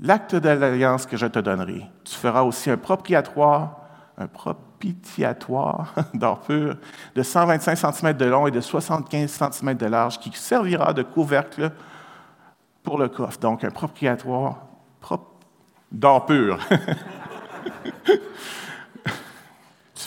[0.00, 1.84] l'acte de l'alliance que je te donnerai.
[2.04, 3.76] Tu feras aussi un propitiatoire,
[4.16, 4.26] un
[6.14, 6.76] d'or pur
[7.14, 11.72] de 125 cm de long et de 75 cm de large qui servira de couvercle
[12.82, 13.38] pour le coffre.
[13.40, 14.58] Donc, un propitiatoire
[15.90, 16.58] d'or pur.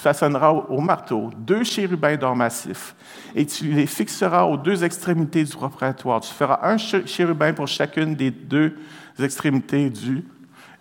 [0.02, 2.96] façonneras au marteau deux chérubins d'or massif
[3.36, 6.22] et tu les fixeras aux deux extrémités du propitiatoire.
[6.22, 8.76] Tu feras un chérubin pour chacune des deux
[9.20, 10.26] extrémités du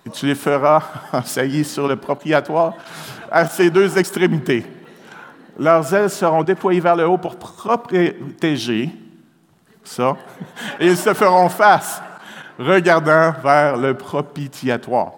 [0.06, 2.74] et tu les feras ensaillir sur le propitiatoire
[3.30, 4.64] à ces deux extrémités.
[5.58, 8.90] Leurs ailes seront déployées vers le haut pour protéger
[9.84, 10.16] ça,
[10.78, 12.00] et ils se feront face,
[12.58, 15.12] regardant vers le propitiatoire.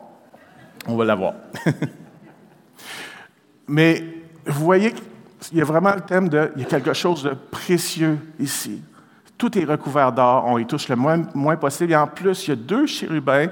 [0.87, 1.35] On va l'avoir.
[3.67, 4.03] Mais
[4.47, 4.93] vous voyez
[5.41, 8.83] qu'il y a vraiment le thème de, il y a quelque chose de précieux ici.
[9.39, 11.93] Tout est recouvert d'or, on y touche le moins, possible.
[11.93, 13.49] Et en plus, il y a deux chérubins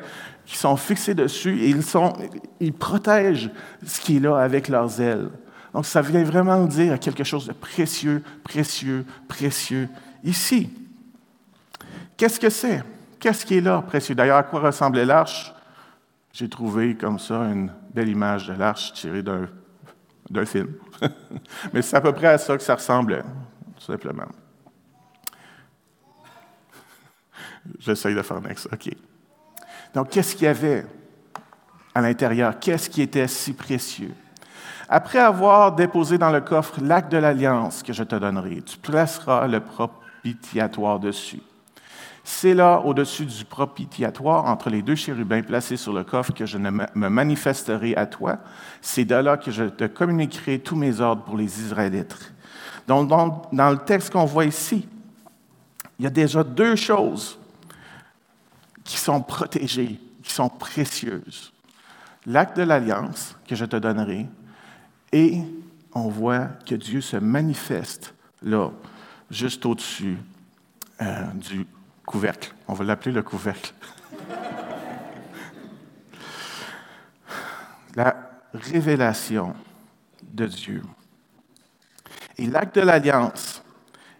[0.47, 2.13] qui sont fixés dessus et ils, sont,
[2.61, 3.51] ils protègent
[3.85, 5.31] ce qui est là avec leurs ailes.
[5.73, 9.89] Donc, ça vient vraiment dire quelque chose de précieux, précieux, précieux
[10.25, 10.71] ici.
[12.17, 12.83] Qu'est-ce que c'est?
[13.19, 14.15] Qu'est-ce qui est là, précieux?
[14.15, 15.55] D'ailleurs, à quoi ressemblait l'arche?
[16.33, 19.49] J'ai trouvé comme ça une belle image de l'arche tirée d'un,
[20.31, 20.75] d'un film.
[21.73, 23.23] Mais c'est à peu près à ça que ça ressemblait,
[23.77, 24.29] tout simplement.
[27.79, 28.69] J'essaye de faire un ex.
[28.73, 28.91] OK.
[29.93, 30.87] Donc, qu'est-ce qu'il y avait
[31.95, 32.59] à l'intérieur?
[32.59, 34.15] Qu'est-ce qui était si précieux?
[34.89, 39.47] Après avoir déposé dans le coffre l'acte de l'alliance que je te donnerai, tu placeras
[39.47, 41.43] le propitiatoire dessus.
[42.23, 46.59] C'est là, au-dessus du propitiatoire, entre les deux chérubins placés sur le coffre, que je
[46.59, 48.39] me manifesterai à toi.
[48.81, 52.33] C'est de là que je te communiquerai tous mes ordres pour les Israélites.
[52.87, 54.87] Donc, dans, le texte qu'on voit ici,
[55.99, 57.39] il y a déjà deux choses
[58.85, 61.53] qui sont protégées, qui sont précieuses.
[62.27, 64.27] L'acte de l'alliance que je te donnerai,
[65.13, 65.39] et
[65.95, 68.71] on voit que Dieu se manifeste là,
[69.31, 70.19] juste au-dessus
[71.01, 71.67] euh, du
[72.11, 72.53] couvercle.
[72.67, 73.73] On va l'appeler le couvercle.
[77.95, 78.17] la
[78.53, 79.55] révélation
[80.23, 80.83] de Dieu.
[82.37, 83.63] Et l'acte de l'alliance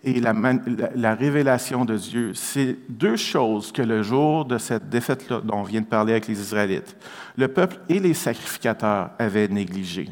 [0.05, 5.59] et la, révélation de Dieu, c'est deux choses que le jour de cette défaite-là dont
[5.59, 6.97] on vient de parler avec les Israélites,
[7.37, 10.09] le peuple et les sacrificateurs avaient négligé.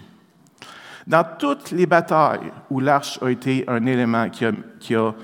[1.07, 5.15] Dans toutes les batailles où l'arche a été un élément qui a, qui a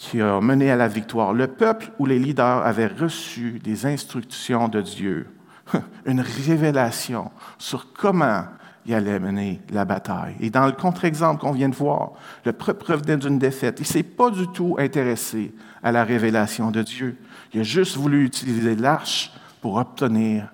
[0.00, 1.34] qui a mené à la victoire.
[1.34, 5.28] Le peuple ou les leaders avaient reçu des instructions de Dieu,
[6.06, 8.44] une révélation sur comment
[8.86, 10.36] il allait mener la bataille.
[10.40, 12.12] Et dans le contre-exemple qu'on vient de voir,
[12.46, 13.78] le peuple revenait d'une défaite.
[13.78, 17.18] Il ne s'est pas du tout intéressé à la révélation de Dieu.
[17.52, 20.50] Il a juste voulu utiliser l'arche pour obtenir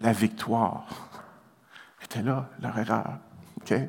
[0.00, 0.86] la victoire.
[2.00, 3.18] C'était là leur erreur.
[3.58, 3.88] Okay?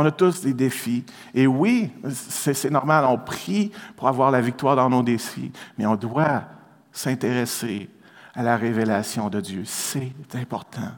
[0.00, 1.04] On a tous des défis.
[1.34, 5.96] Et oui, c'est normal, on prie pour avoir la victoire dans nos défis, mais on
[5.96, 6.44] doit
[6.92, 7.90] s'intéresser
[8.32, 9.62] à la révélation de Dieu.
[9.64, 10.92] C'est important.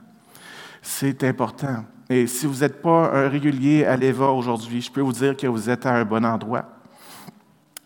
[0.82, 1.86] C'est important.
[2.10, 5.46] Et si vous n'êtes pas un régulier à l'EVA aujourd'hui, je peux vous dire que
[5.46, 6.68] vous êtes à un bon endroit.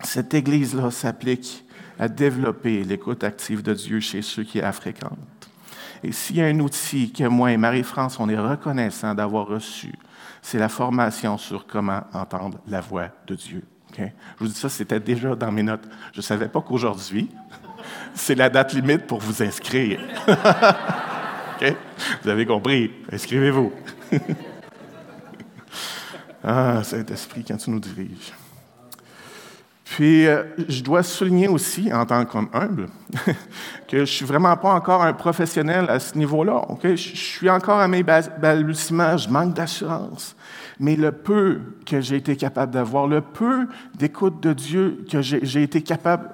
[0.02, 1.64] Cette Église-là s'applique
[1.96, 5.48] à développer l'écoute active de Dieu chez ceux qui la fréquentent.
[6.02, 9.92] Et s'il y a un outil que moi et Marie-France, on est reconnaissant d'avoir reçu,
[10.44, 13.64] c'est la formation sur comment entendre la voix de Dieu.
[13.96, 14.04] Je
[14.38, 15.88] vous dis ça, c'était déjà dans mes notes.
[16.12, 17.30] Je ne savais pas qu'aujourd'hui,
[18.14, 20.00] c'est la date limite pour vous inscrire.
[22.22, 23.72] Vous avez compris, inscrivez-vous.
[26.44, 28.34] ah, Saint-Esprit, quand tu nous diriges.
[29.84, 32.88] Puis, euh, je dois souligner aussi, en tant qu'homme humble,
[33.86, 36.62] que je ne suis vraiment pas encore un professionnel à ce niveau-là.
[36.82, 40.34] Je, suis encore à mes balbutiements, je manque d'assurance.
[40.80, 45.62] Mais le peu que j'ai été capable d'avoir, le peu d'écoute de Dieu que j'ai
[45.62, 46.30] été capable,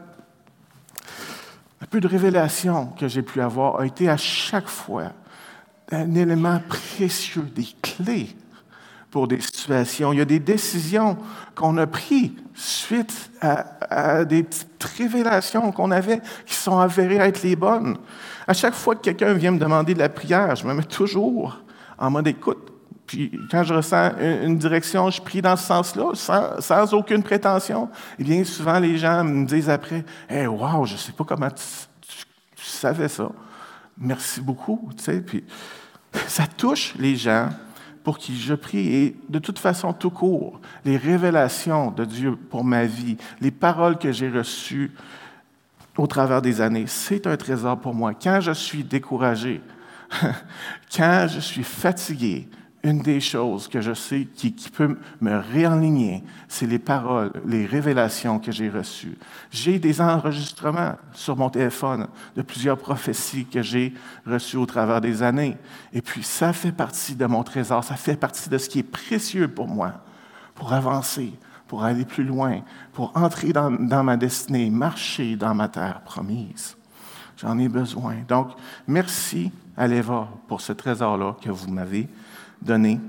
[1.81, 5.13] le peu de révélation que j'ai pu avoir a été à chaque fois
[5.91, 8.37] un élément précieux, des clés
[9.11, 11.17] pour des Il y a des décisions
[11.55, 17.57] qu'on a prises suite à, des petites révélations qu'on avait qui sont avérées être les
[17.57, 17.97] bonnes.
[18.47, 21.59] À chaque fois que quelqu'un vient me demander de la prière, je me mets toujours
[21.99, 22.71] en mode écoute.
[23.07, 26.13] Puis quand je ressens une, direction, je prie dans ce sens-là,
[26.61, 27.89] sans, aucune prétention.
[28.19, 31.51] Et bien souvent, les gens me disent après Hey, wow, je ne sais pas comment
[31.51, 31.65] tu,
[32.57, 33.29] savais ça.
[33.99, 34.91] Merci beaucoup.
[34.97, 35.45] Tu sais, puis
[36.29, 37.49] ça touche les gens
[38.03, 38.95] pour qui je prie.
[38.95, 43.99] Et de toute façon, tout court, les révélations de Dieu pour ma vie, les paroles
[43.99, 44.93] que j'ai reçues
[45.97, 48.15] au travers des années, c'est un trésor pour moi.
[48.15, 49.61] Quand je suis découragé,
[50.97, 52.49] quand je suis fatigué,
[52.83, 58.39] une des choses que je sais qui, peut me réaligner, c'est les paroles, les révélations
[58.39, 59.19] que j'ai reçues.
[59.51, 63.93] J'ai des enregistrements sur mon téléphone de plusieurs prophéties que j'ai
[64.27, 65.59] reçues au travers des années.
[65.93, 68.83] Et puis, ça fait partie de mon trésor, ça fait partie de ce qui est
[68.83, 69.93] précieux pour moi,
[70.55, 71.33] pour avancer,
[71.69, 72.61] pour aller plus loin,
[72.95, 76.77] pour entrer dans, dans ma destinée, marcher dans ma terre promise.
[77.37, 78.17] J'en ai besoin.
[78.27, 78.53] Donc,
[78.87, 82.09] merci à l'Eva pour ce trésor-là que vous m'avez
[82.63, 83.01] donné.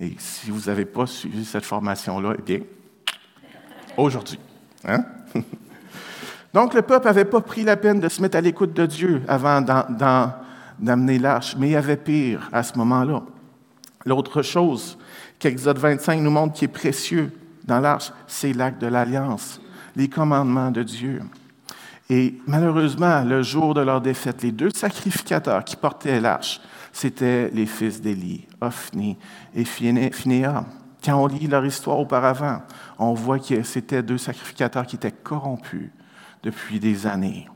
[0.00, 2.60] Et si vous n'avez pas suivi cette formation-là, eh bien,
[3.96, 4.38] aujourd'hui.
[4.84, 5.04] Hein?
[6.54, 9.22] Donc, le peuple n'avait pas pris la peine de se mettre à l'écoute de Dieu
[9.28, 13.22] avant d'amener l'arche, mais il y avait pire à ce moment-là.
[14.04, 14.96] L'autre chose
[15.38, 17.32] qu'Exode 25 nous montre qui est précieux
[17.64, 19.60] dans l'arche, c'est l'acte de l'alliance,
[19.96, 21.20] les commandements de Dieu.
[22.08, 26.60] Et malheureusement, le jour de leur défaite, les deux sacrificateurs qui portaient l'arche,
[26.96, 29.18] c'étaient les fils d'Élie, Ophni
[29.54, 30.64] et Phinéa.
[31.04, 32.62] Quand on lit leur histoire auparavant,
[32.98, 35.90] on voit que c'était deux sacrificateurs qui étaient corrompus
[36.42, 37.48] depuis des années,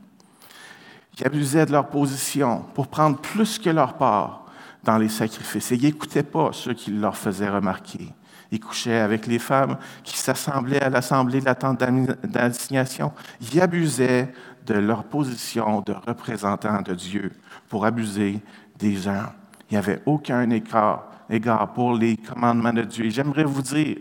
[1.15, 4.45] qui abusaient de leur position pour prendre plus que leur part
[4.83, 5.71] dans les sacrifices.
[5.71, 8.13] Et ils n'écoutaient pas ceux qui leur faisaient remarquer.
[8.51, 13.11] Ils couchaient avec les femmes qui s'assemblaient à l'assemblée de la tente d'assignation.
[13.39, 14.31] Ils abusaient
[14.65, 17.31] de leur position de représentants de Dieu
[17.69, 18.41] pour abuser
[18.81, 19.27] des gens.
[19.69, 23.09] Il n'y avait aucun écart, égard pour les commandements de Dieu.
[23.09, 23.97] J'aimerais vous dire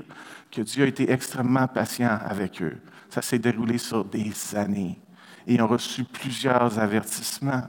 [0.50, 2.78] que Dieu a été extrêmement patient avec eux.
[3.08, 4.98] Ça s'est déroulé sur des années.
[5.46, 7.62] Ils ont reçu plusieurs avertissements.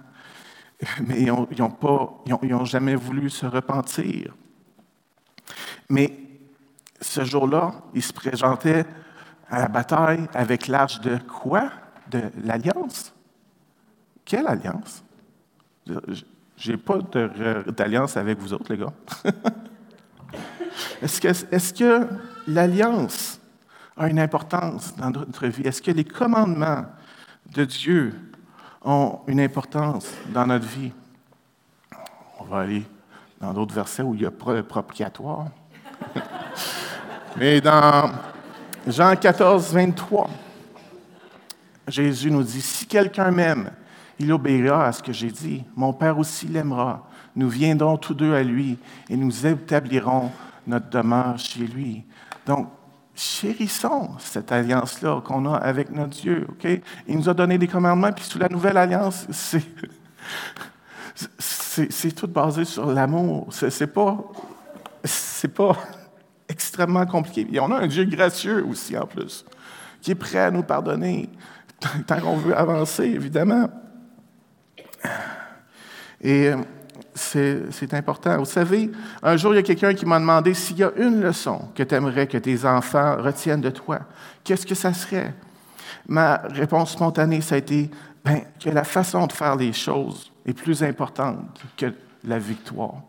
[1.08, 4.34] Mais ils n'ont ont, jamais voulu se repentir.
[5.90, 6.18] Mais
[7.00, 8.86] ce jour-là, ils se présentaient
[9.50, 11.70] à la bataille avec l'arche de quoi?
[12.10, 13.14] De l'alliance?
[14.26, 15.04] Quelle alliance?
[16.62, 17.00] Je n'ai pas
[17.76, 18.94] d'alliance avec vous autres, les gars.
[21.02, 22.08] est-ce que,
[22.48, 23.40] l'alliance
[23.98, 25.64] a une importance dans notre vie?
[25.64, 26.86] Est-ce que les commandements
[27.52, 28.14] de Dieu
[28.84, 30.92] ont une importance dans notre vie?
[32.40, 32.86] On va aller
[33.40, 35.48] dans d'autres versets où il y a propitiatoire.
[37.38, 38.12] Mais dans
[38.86, 40.30] Jean 14, 23,
[41.88, 43.72] Jésus nous dit, si quelqu'un m'aime,
[44.22, 45.64] il obéira à ce que j'ai dit.
[45.76, 47.08] Mon Père aussi l'aimera.
[47.36, 48.78] Nous viendrons tous deux à lui
[49.10, 50.32] et nous établirons
[50.68, 52.06] notre demeure chez lui.
[52.46, 52.70] Donc,
[53.16, 56.46] chérissons cette alliance-là qu'on a avec notre Dieu.
[56.50, 56.68] OK?
[57.08, 59.64] Il nous a donné des commandements, puis sous la nouvelle alliance, c'est,
[61.92, 63.48] c'est, tout basé sur l'amour.
[63.52, 64.18] C'est pas,
[65.04, 65.76] c'est pas
[66.48, 67.48] extrêmement compliqué.
[67.52, 69.46] Et on a un Dieu gracieux aussi, en plus,
[70.02, 71.30] qui est prêt à nous pardonner,
[72.06, 73.70] tant qu'on veut avancer, évidemment.
[76.22, 76.58] Et euh,
[77.16, 78.38] c'est important.
[78.38, 81.22] Vous savez, un jour, il y a quelqu'un qui m'a demandé s'il y a une
[81.22, 84.00] leçon que tu aimerais que tes enfants retiennent de toi,
[84.44, 85.34] qu'est-ce que ça serait?
[86.08, 87.90] Ma réponse spontanée, ça a été
[88.24, 93.02] ben, que la façon de faire les choses est plus importante que la victoire.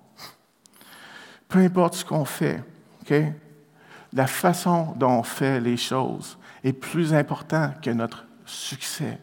[1.48, 2.62] Peu importe ce qu'on fait,
[4.12, 9.18] la façon dont on fait les choses est plus importante que notre succès.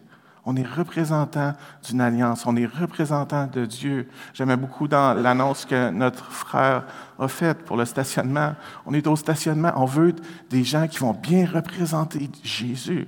[0.45, 1.53] On est représentant
[1.87, 4.07] d'une alliance, on est représentant de Dieu.
[4.33, 6.85] J'aimais beaucoup dans l'annonce que notre frère
[7.19, 8.55] a faite pour le stationnement.
[8.85, 10.15] On est au stationnement, on veut
[10.49, 13.07] des gens qui vont bien représenter Jésus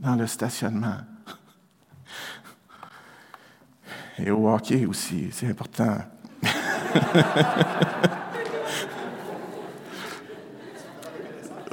[0.00, 0.96] dans le stationnement.
[4.18, 5.98] Et au hockey aussi, c'est important.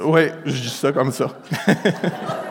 [0.00, 1.28] oui, je dis ça comme ça.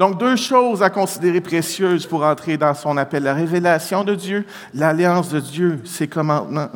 [0.00, 3.22] Donc, deux choses à considérer précieuses pour entrer dans son appel.
[3.22, 6.70] La révélation de Dieu, l'alliance de Dieu, ses commandements.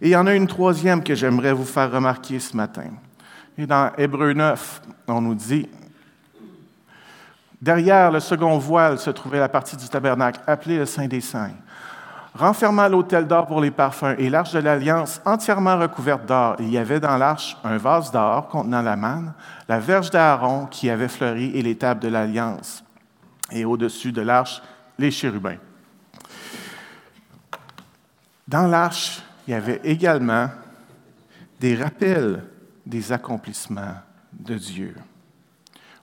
[0.00, 2.84] Et il y en a une troisième que j'aimerais vous faire remarquer ce matin.
[3.58, 5.68] Et dans Hébreu 9, on nous dit,
[7.60, 11.56] derrière le second voile se trouvait la partie du tabernacle appelée le Saint des Saints
[12.34, 16.56] renfermant l'autel d'or pour les parfums et l'arche de l'Alliance entièrement recouverte d'or.
[16.60, 19.34] Il y avait dans l'arche un vase d'or contenant la manne,
[19.68, 22.84] la verge d'Aaron qui avait fleuri et les tables de l'Alliance.
[23.50, 24.62] Et au-dessus de l'arche,
[24.98, 25.58] les chérubins.
[28.48, 30.48] Dans l'arche, il y avait également
[31.60, 32.44] des rappels
[32.84, 33.94] des accomplissements
[34.32, 34.96] de Dieu.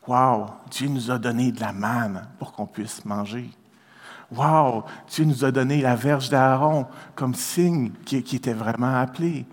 [0.07, 3.49] Wow, Dieu nous a donné de la manne pour qu'on puisse manger.
[4.31, 9.45] Wow, Dieu nous a donné la verge d'Aaron comme signe qui, était vraiment appelé.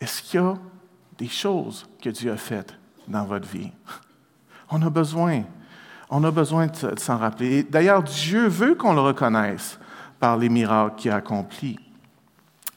[0.00, 0.54] est-ce qu'il y a
[1.18, 2.74] des choses que Dieu a faites
[3.06, 3.72] dans votre vie?
[4.70, 5.42] On a besoin.
[6.08, 7.62] On a besoin de, s'en rappeler.
[7.62, 9.78] D'ailleurs, Dieu veut qu'on le reconnaisse
[10.18, 11.78] par les miracles qu'il a accomplis.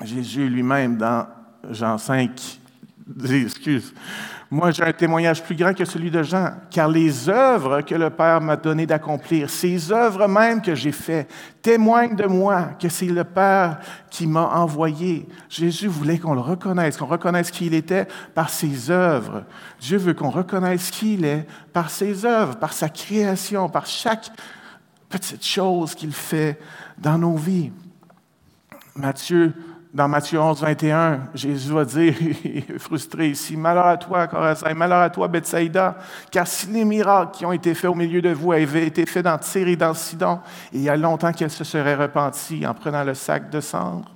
[0.04, 1.28] Jésus lui-même, dans
[1.70, 2.60] Jean 5, dit,
[3.30, 3.94] excuse,
[4.50, 8.10] moi, j'ai un témoignage plus grand que celui de Jean, car les œuvres que le
[8.10, 13.08] Père m'a donné d'accomplir, ces œuvres même que j'ai faites, témoignent de moi que c'est
[13.08, 15.28] le Père qui m'a envoyé.
[15.50, 19.44] Jésus voulait qu'on le reconnaisse, qu'on reconnaisse qui il était par ses œuvres.
[19.80, 24.32] Dieu veut qu'on reconnaisse qui il est par ses œuvres, par sa création, par chaque
[25.10, 26.60] petite chose qu'il fait
[26.98, 27.72] dans nos vies.
[28.96, 29.54] Matthieu
[29.96, 32.14] dans Matthieu 11, 21, Jésus va dire,
[32.80, 35.98] frustré ici, Malheur à toi, Corazin, malheur à toi, Bethsaïda,
[36.30, 39.24] car si les miracles qui ont été faits au milieu de vous avaient été faits
[39.24, 40.42] dans Tyr et dans Sidon,
[40.74, 44.12] il y a longtemps qu'elle se serait repentie en prenant le sac de cendre.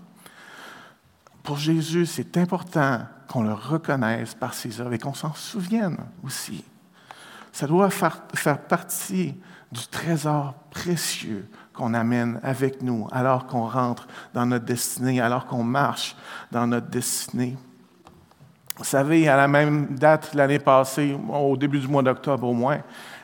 [1.43, 2.99] Pour Jésus, c'est important
[3.29, 6.65] qu'on le reconnaisse par ses œuvres et qu'on s'en souvienne aussi.
[7.53, 9.33] Ça doit faire partie
[9.71, 11.47] du trésor précieux
[11.79, 16.17] qu'on amène avec nous alors qu'on rentre dans notre destinée, alors qu'on marche
[16.51, 17.55] dans notre destinée.
[18.77, 22.79] Vous savez, à la même date l'année passée, au début du mois d'octobre au moins,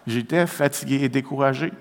[0.08, 1.74] j'étais fatigué et découragé.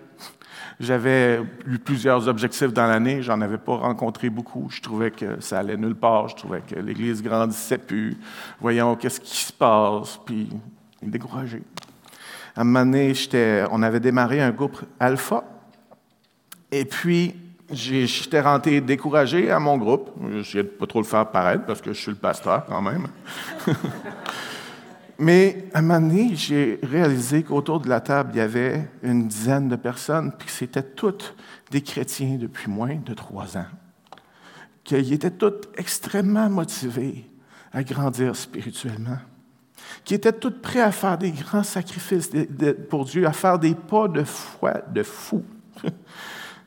[0.81, 4.67] J'avais eu plusieurs objectifs dans l'année, j'en avais pas rencontré beaucoup.
[4.71, 8.17] Je trouvais que ça allait nulle part, je trouvais que l'Église grandissait plus.
[8.61, 10.49] Voyons qu'est-ce qui se passe, puis
[11.01, 11.63] découragé.
[12.57, 13.13] À un moment donné,
[13.71, 15.45] on avait démarré un groupe alpha,
[16.81, 17.37] et puis
[17.71, 20.11] j'étais rentré découragé à mon groupe.
[20.33, 23.07] J'essayais de pas trop le faire paraître parce que je suis le pasteur quand même.
[25.19, 29.29] Mais à un moment donné, j'ai réalisé qu'autour de la table, il y avait une
[29.29, 31.37] dizaine de personnes, puis que c'était toutes
[31.71, 33.67] des chrétiens depuis moins de trois ans.
[34.83, 37.31] Qu'ils étaient toutes extrêmement motivés
[37.73, 39.19] à grandir spirituellement.
[40.05, 42.31] Qui étaient toutes prêts à faire des grands sacrifices
[42.91, 45.45] pour Dieu, à faire des pas de foi de fou.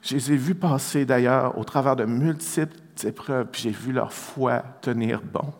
[0.07, 4.13] Je les ai vus passer d'ailleurs au travers de multiples épreuves, puis j'ai vu leur
[4.13, 5.53] foi tenir bon.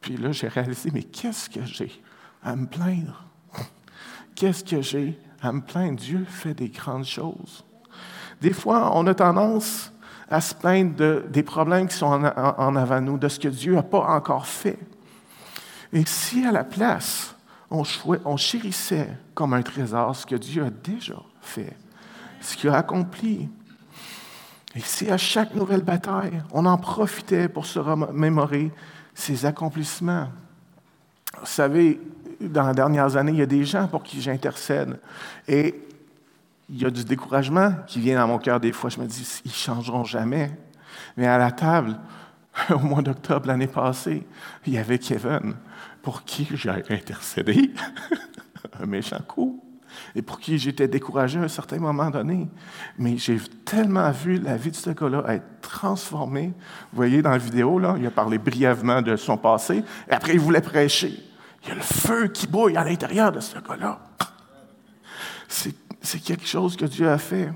[0.00, 2.00] Puis là, j'ai réalisé, mais qu'est-ce que j'ai
[2.44, 3.24] à me plaindre?
[4.36, 5.98] Qu'est-ce que j'ai à me plaindre?
[5.98, 7.64] Dieu fait des grandes choses.
[8.40, 9.92] Des fois, on a tendance
[10.30, 13.74] à se plaindre de, des problèmes qui sont en, avant nous, de ce que Dieu
[13.74, 14.78] n'a pas encore fait.
[15.92, 17.34] Et si à la place,
[17.68, 21.76] on chérissait comme un trésor ce que Dieu a déjà fait,
[22.44, 23.48] ce qu'il a accompli,
[24.74, 28.72] et si à chaque nouvelle bataille, on en profitait pour se remémorer
[29.14, 30.28] ses accomplissements.
[31.38, 32.00] Vous savez,
[32.40, 35.00] dans les dernières années, il y a des gens pour qui j'intercède.
[35.46, 35.80] Et
[36.68, 38.90] il y a du découragement qui vient dans mon cœur des fois.
[38.90, 40.50] Je me dis, ils ne changeront jamais.
[41.16, 41.96] Mais à la table,
[42.70, 44.26] au mois d'octobre l'année passée,
[44.66, 45.54] il y avait Kevin,
[46.02, 47.72] pour qui j'ai intercédé.
[48.80, 49.62] Un méchant coup
[50.14, 52.48] et pour qui j'étais découragé à un certain moment donné.
[52.98, 56.52] Mais j'ai tellement vu la vie de ce gars-là être transformée.
[56.92, 60.34] Vous voyez dans la vidéo, là, il a parlé brièvement de son passé, et après
[60.34, 61.14] il voulait prêcher.
[61.62, 64.00] Il y a le feu qui bouille à l'intérieur de ce gars-là.
[65.48, 67.50] C'est quelque chose que Dieu a fait.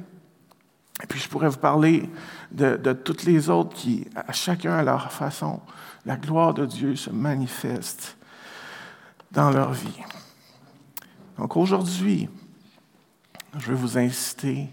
[1.02, 2.08] Et puis je pourrais vous parler
[2.50, 5.60] de, de toutes les autres qui, à chacun à leur façon,
[6.06, 8.16] la gloire de Dieu se manifeste
[9.30, 10.00] dans leur vie.
[11.38, 12.28] Donc aujourd'hui,
[13.58, 14.68] je vais vous inciter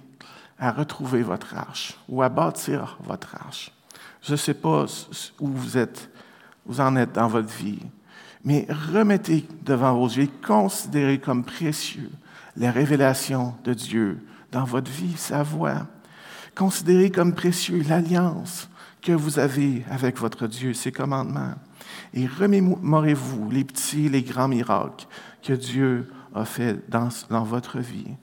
[0.57, 3.71] à retrouver votre arche ou à bâtir votre arche.
[4.21, 4.85] Je ne sais pas
[5.39, 6.09] où vous êtes,
[6.65, 7.79] vous en êtes dans votre vie,
[8.43, 12.11] mais remettez devant vos yeux, considérez comme précieux
[12.57, 15.85] les révélations de Dieu dans votre vie, sa voix.
[16.55, 18.69] Considérez comme précieux l'alliance
[19.01, 21.53] que vous avez avec votre Dieu, ses commandements.
[22.13, 25.05] Et remémorez-vous les petits, les grands miracles
[25.43, 28.13] que Dieu a fait dans, votre vie.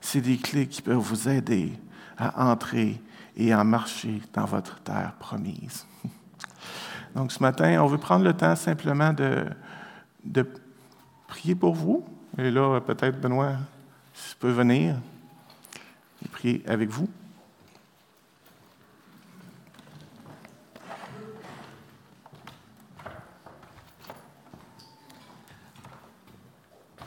[0.00, 1.72] C'est des clés qui peuvent vous aider
[2.18, 3.00] à entrer
[3.36, 5.86] et à marcher dans votre terre promise.
[7.14, 10.46] Donc ce matin, on veut prendre le temps simplement de,
[11.26, 12.04] prier pour vous.
[12.38, 13.56] Et là, peut-être, Benoît,
[14.12, 14.96] si tu peux venir
[16.24, 17.08] et prier avec vous.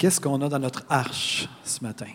[0.06, 2.06] Qu'est-ce qu'on a dans notre arche ce matin?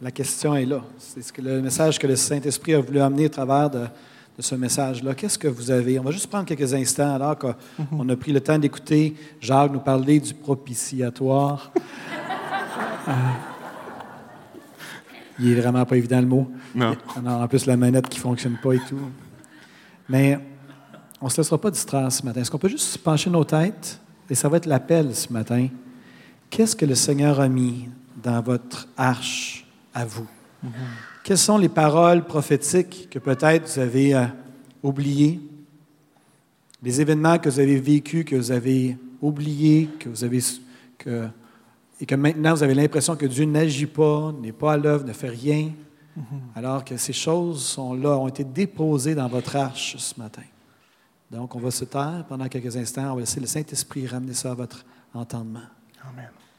[0.00, 0.82] La question est là.
[0.96, 3.84] C'est ce que le message que le Saint-Esprit a voulu amener au travers de,
[4.38, 5.12] ce message-là.
[5.12, 5.98] Qu'est-ce que vous avez?
[5.98, 9.80] On va juste prendre quelques instants alors qu'on a pris le temps d'écouter Jacques nous
[9.80, 11.70] parler du propitiatoire.
[13.08, 13.12] Euh,
[15.40, 16.50] il est vraiment pas évident le mot.
[16.74, 16.96] Non.
[17.26, 19.10] en plus, la manette qui ne fonctionne pas et tout.
[20.08, 20.38] Mais
[21.20, 22.40] on ne se laissera pas distraire ce matin.
[22.40, 24.00] Est-ce qu'on peut juste pencher nos têtes?
[24.30, 25.66] Et ça va être l'appel ce matin.
[26.52, 27.88] Qu'est-ce que le Seigneur a mis
[28.22, 30.28] dans votre arche à vous?
[31.24, 34.26] Quelles sont les paroles prophétiques que peut-être vous avez euh,
[34.82, 35.40] oubliées?
[36.82, 40.40] Les événements que vous avez vécus, que vous avez oubliés, que vous avez.
[40.98, 41.26] Que,
[41.98, 45.14] et que maintenant vous avez l'impression que Dieu n'agit pas, n'est pas à l'œuvre, ne
[45.14, 45.70] fait rien,
[46.54, 50.42] alors que ces choses sont là, ont été déposées dans votre arche ce matin.
[51.30, 53.12] Donc, on va se taire pendant quelques instants.
[53.12, 54.84] On va laisser le Saint-Esprit ramener ça à votre
[55.14, 55.62] entendement.
[56.04, 56.51] Amen.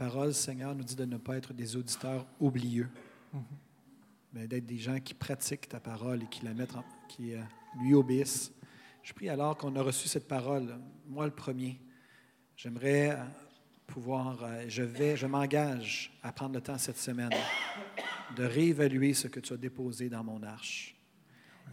[0.00, 2.88] Parole, Seigneur, nous dit de ne pas être des auditeurs oublieux,
[4.32, 7.42] mais d'être des gens qui pratiquent ta parole et qui la mettent en, qui euh,
[7.82, 8.50] lui obéissent.
[9.02, 10.74] Je prie alors qu'on a reçu cette parole,
[11.06, 11.78] moi le premier.
[12.56, 13.16] J'aimerais euh,
[13.86, 17.34] pouvoir, euh, je vais, je m'engage à prendre le temps cette semaine
[18.34, 20.96] de réévaluer ce que tu as déposé dans mon arche.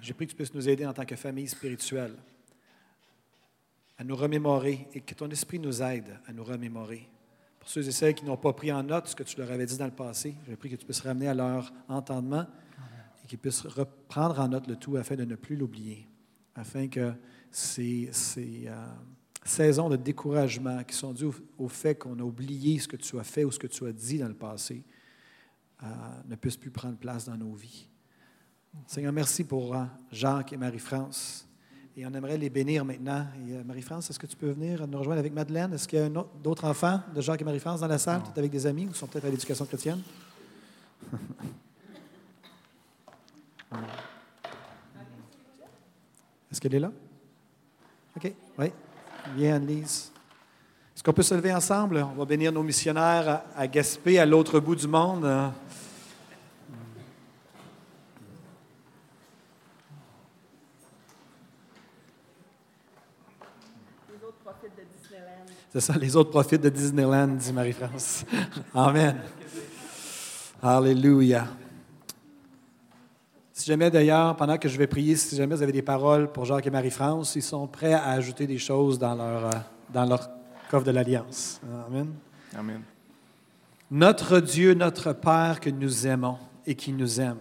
[0.02, 2.18] J'ai pris que tu puisses nous aider en tant que famille spirituelle
[3.98, 7.08] à nous remémorer et que ton esprit nous aide à nous remémorer.
[7.68, 9.66] Pour ceux et celles qui n'ont pas pris en note ce que tu leur avais
[9.66, 12.48] dit dans le passé, j'ai pris que tu puisses ramener à leur entendement
[13.22, 16.08] et qu'ils puissent reprendre en note le tout afin de ne plus l'oublier,
[16.56, 17.12] afin que
[17.52, 18.86] ces, ces euh,
[19.44, 23.20] saisons de découragement qui sont dues au, au fait qu'on a oublié ce que tu
[23.20, 24.82] as fait ou ce que tu as dit dans le passé
[25.84, 25.88] euh,
[26.26, 27.90] ne puissent plus prendre place dans nos vies.
[28.86, 31.47] Seigneur, merci pour euh, Jacques et Marie-France.
[32.00, 33.26] Et on aimerait les bénir maintenant.
[33.48, 35.74] Et euh, Marie-France, est-ce que tu peux venir nous rejoindre avec Madeleine?
[35.74, 36.10] Est-ce qu'il y a
[36.44, 39.08] d'autres enfants de Jacques et Marie-France dans la salle, peut-être avec des amis ou sont
[39.08, 40.00] peut-être à l'éducation chrétienne?
[46.52, 46.92] Est-ce qu'elle est là?
[48.16, 48.32] OK.
[48.60, 48.72] Oui.
[49.36, 50.12] Viens, Anne-Lise.
[50.96, 51.98] Est-ce qu'on peut se lever ensemble?
[51.98, 55.26] On va bénir nos missionnaires à, à Gaspé, à l'autre bout du monde.
[55.26, 55.50] Euh,
[65.80, 68.26] C'est ça, les autres profitent de Disneyland, dit Marie-France.
[68.74, 69.16] Amen.
[70.60, 71.46] Alléluia.
[73.54, 76.46] Si jamais d'ailleurs, pendant que je vais prier, si jamais vous avez des paroles pour
[76.46, 79.52] Jacques et Marie-France, ils sont prêts à ajouter des choses dans leur, euh,
[79.94, 80.28] dans leur
[80.72, 81.62] coffre de l'Alliance.
[81.88, 82.12] Amen.
[82.58, 82.82] Amen.
[83.92, 87.38] Notre Dieu, notre Père que nous aimons et qui nous aime,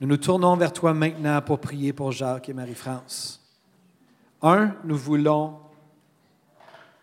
[0.00, 3.38] nous nous tournons vers toi maintenant pour prier pour Jacques et Marie-France.
[4.40, 5.58] Un, nous voulons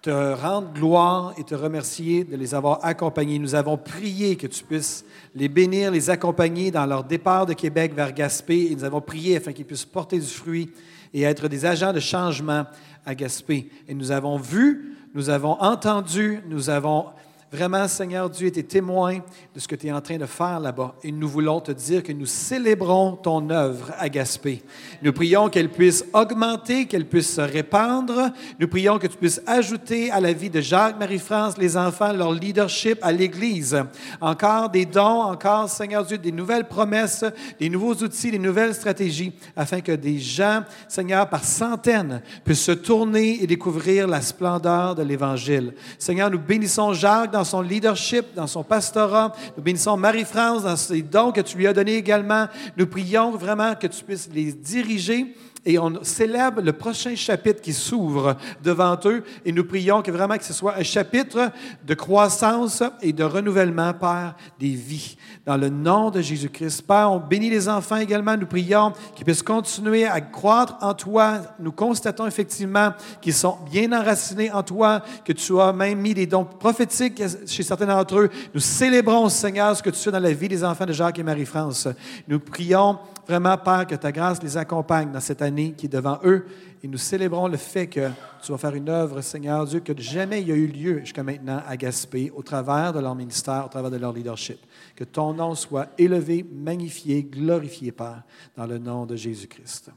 [0.01, 3.37] te rendre gloire et te remercier de les avoir accompagnés.
[3.37, 7.93] Nous avons prié que tu puisses les bénir, les accompagner dans leur départ de Québec
[7.93, 10.71] vers Gaspé et nous avons prié afin qu'ils puissent porter du fruit
[11.13, 12.65] et être des agents de changement
[13.05, 13.69] à Gaspé.
[13.87, 17.05] Et nous avons vu, nous avons entendu, nous avons
[17.51, 19.17] vraiment, Seigneur Dieu, été témoins
[19.53, 20.95] de ce que tu es en train de faire là-bas.
[21.03, 24.63] Et nous voulons te dire que nous célébrons ton œuvre à Gaspé.
[25.01, 28.31] Nous prions qu'elle puisse augmenter, qu'elle puisse se répandre.
[28.57, 32.31] Nous prions que tu puisses ajouter à la vie de Jacques, Marie-France, les enfants, leur
[32.31, 33.77] leadership à l'Église.
[34.21, 37.25] Encore des dons, encore, Seigneur Dieu, des nouvelles promesses,
[37.59, 42.71] des nouveaux outils, des nouvelles stratégies, afin que des gens, Seigneur, par centaines, puissent se
[42.71, 45.73] tourner et découvrir la splendeur de l'Évangile.
[45.99, 49.33] Seigneur, nous bénissons Jacques dans son leadership, dans son pastorat.
[49.55, 52.47] Nous bénissons Marie-France dans ses dons que tu lui as donnés également.
[52.77, 55.35] Nous prions vraiment que tu puisses les diriger.
[55.63, 59.23] Et on célèbre le prochain chapitre qui s'ouvre devant eux.
[59.45, 61.51] Et nous prions que vraiment que ce soit un chapitre
[61.85, 65.17] de croissance et de renouvellement, Père, des vies.
[65.45, 66.81] Dans le nom de Jésus-Christ.
[66.87, 68.35] Père, on bénit les enfants également.
[68.35, 71.41] Nous prions qu'ils puissent continuer à croître en toi.
[71.59, 76.25] Nous constatons effectivement qu'ils sont bien enracinés en toi, que tu as même mis des
[76.25, 78.29] dons prophétiques chez certains d'entre eux.
[78.53, 81.23] Nous célébrons, Seigneur, ce que tu fais dans la vie des enfants de Jacques et
[81.23, 81.87] Marie-France.
[82.27, 82.97] Nous prions
[83.31, 86.45] vraiment, Père, que ta grâce les accompagne dans cette année qui est devant eux.
[86.83, 88.09] Et nous célébrons le fait que
[88.43, 91.23] tu vas faire une œuvre, Seigneur Dieu, que jamais il y a eu lieu jusqu'à
[91.23, 94.59] maintenant à Gaspé, au travers de leur ministère, au travers de leur leadership.
[94.95, 98.23] Que ton nom soit élevé, magnifié, glorifié, Père,
[98.57, 99.91] dans le nom de Jésus-Christ.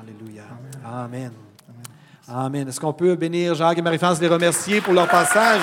[0.00, 0.44] Alléluia.
[0.84, 1.32] Amen.
[2.28, 2.68] Amen.
[2.68, 5.62] Est-ce qu'on peut bénir Jacques et Marie-France, les remercier pour leur passage?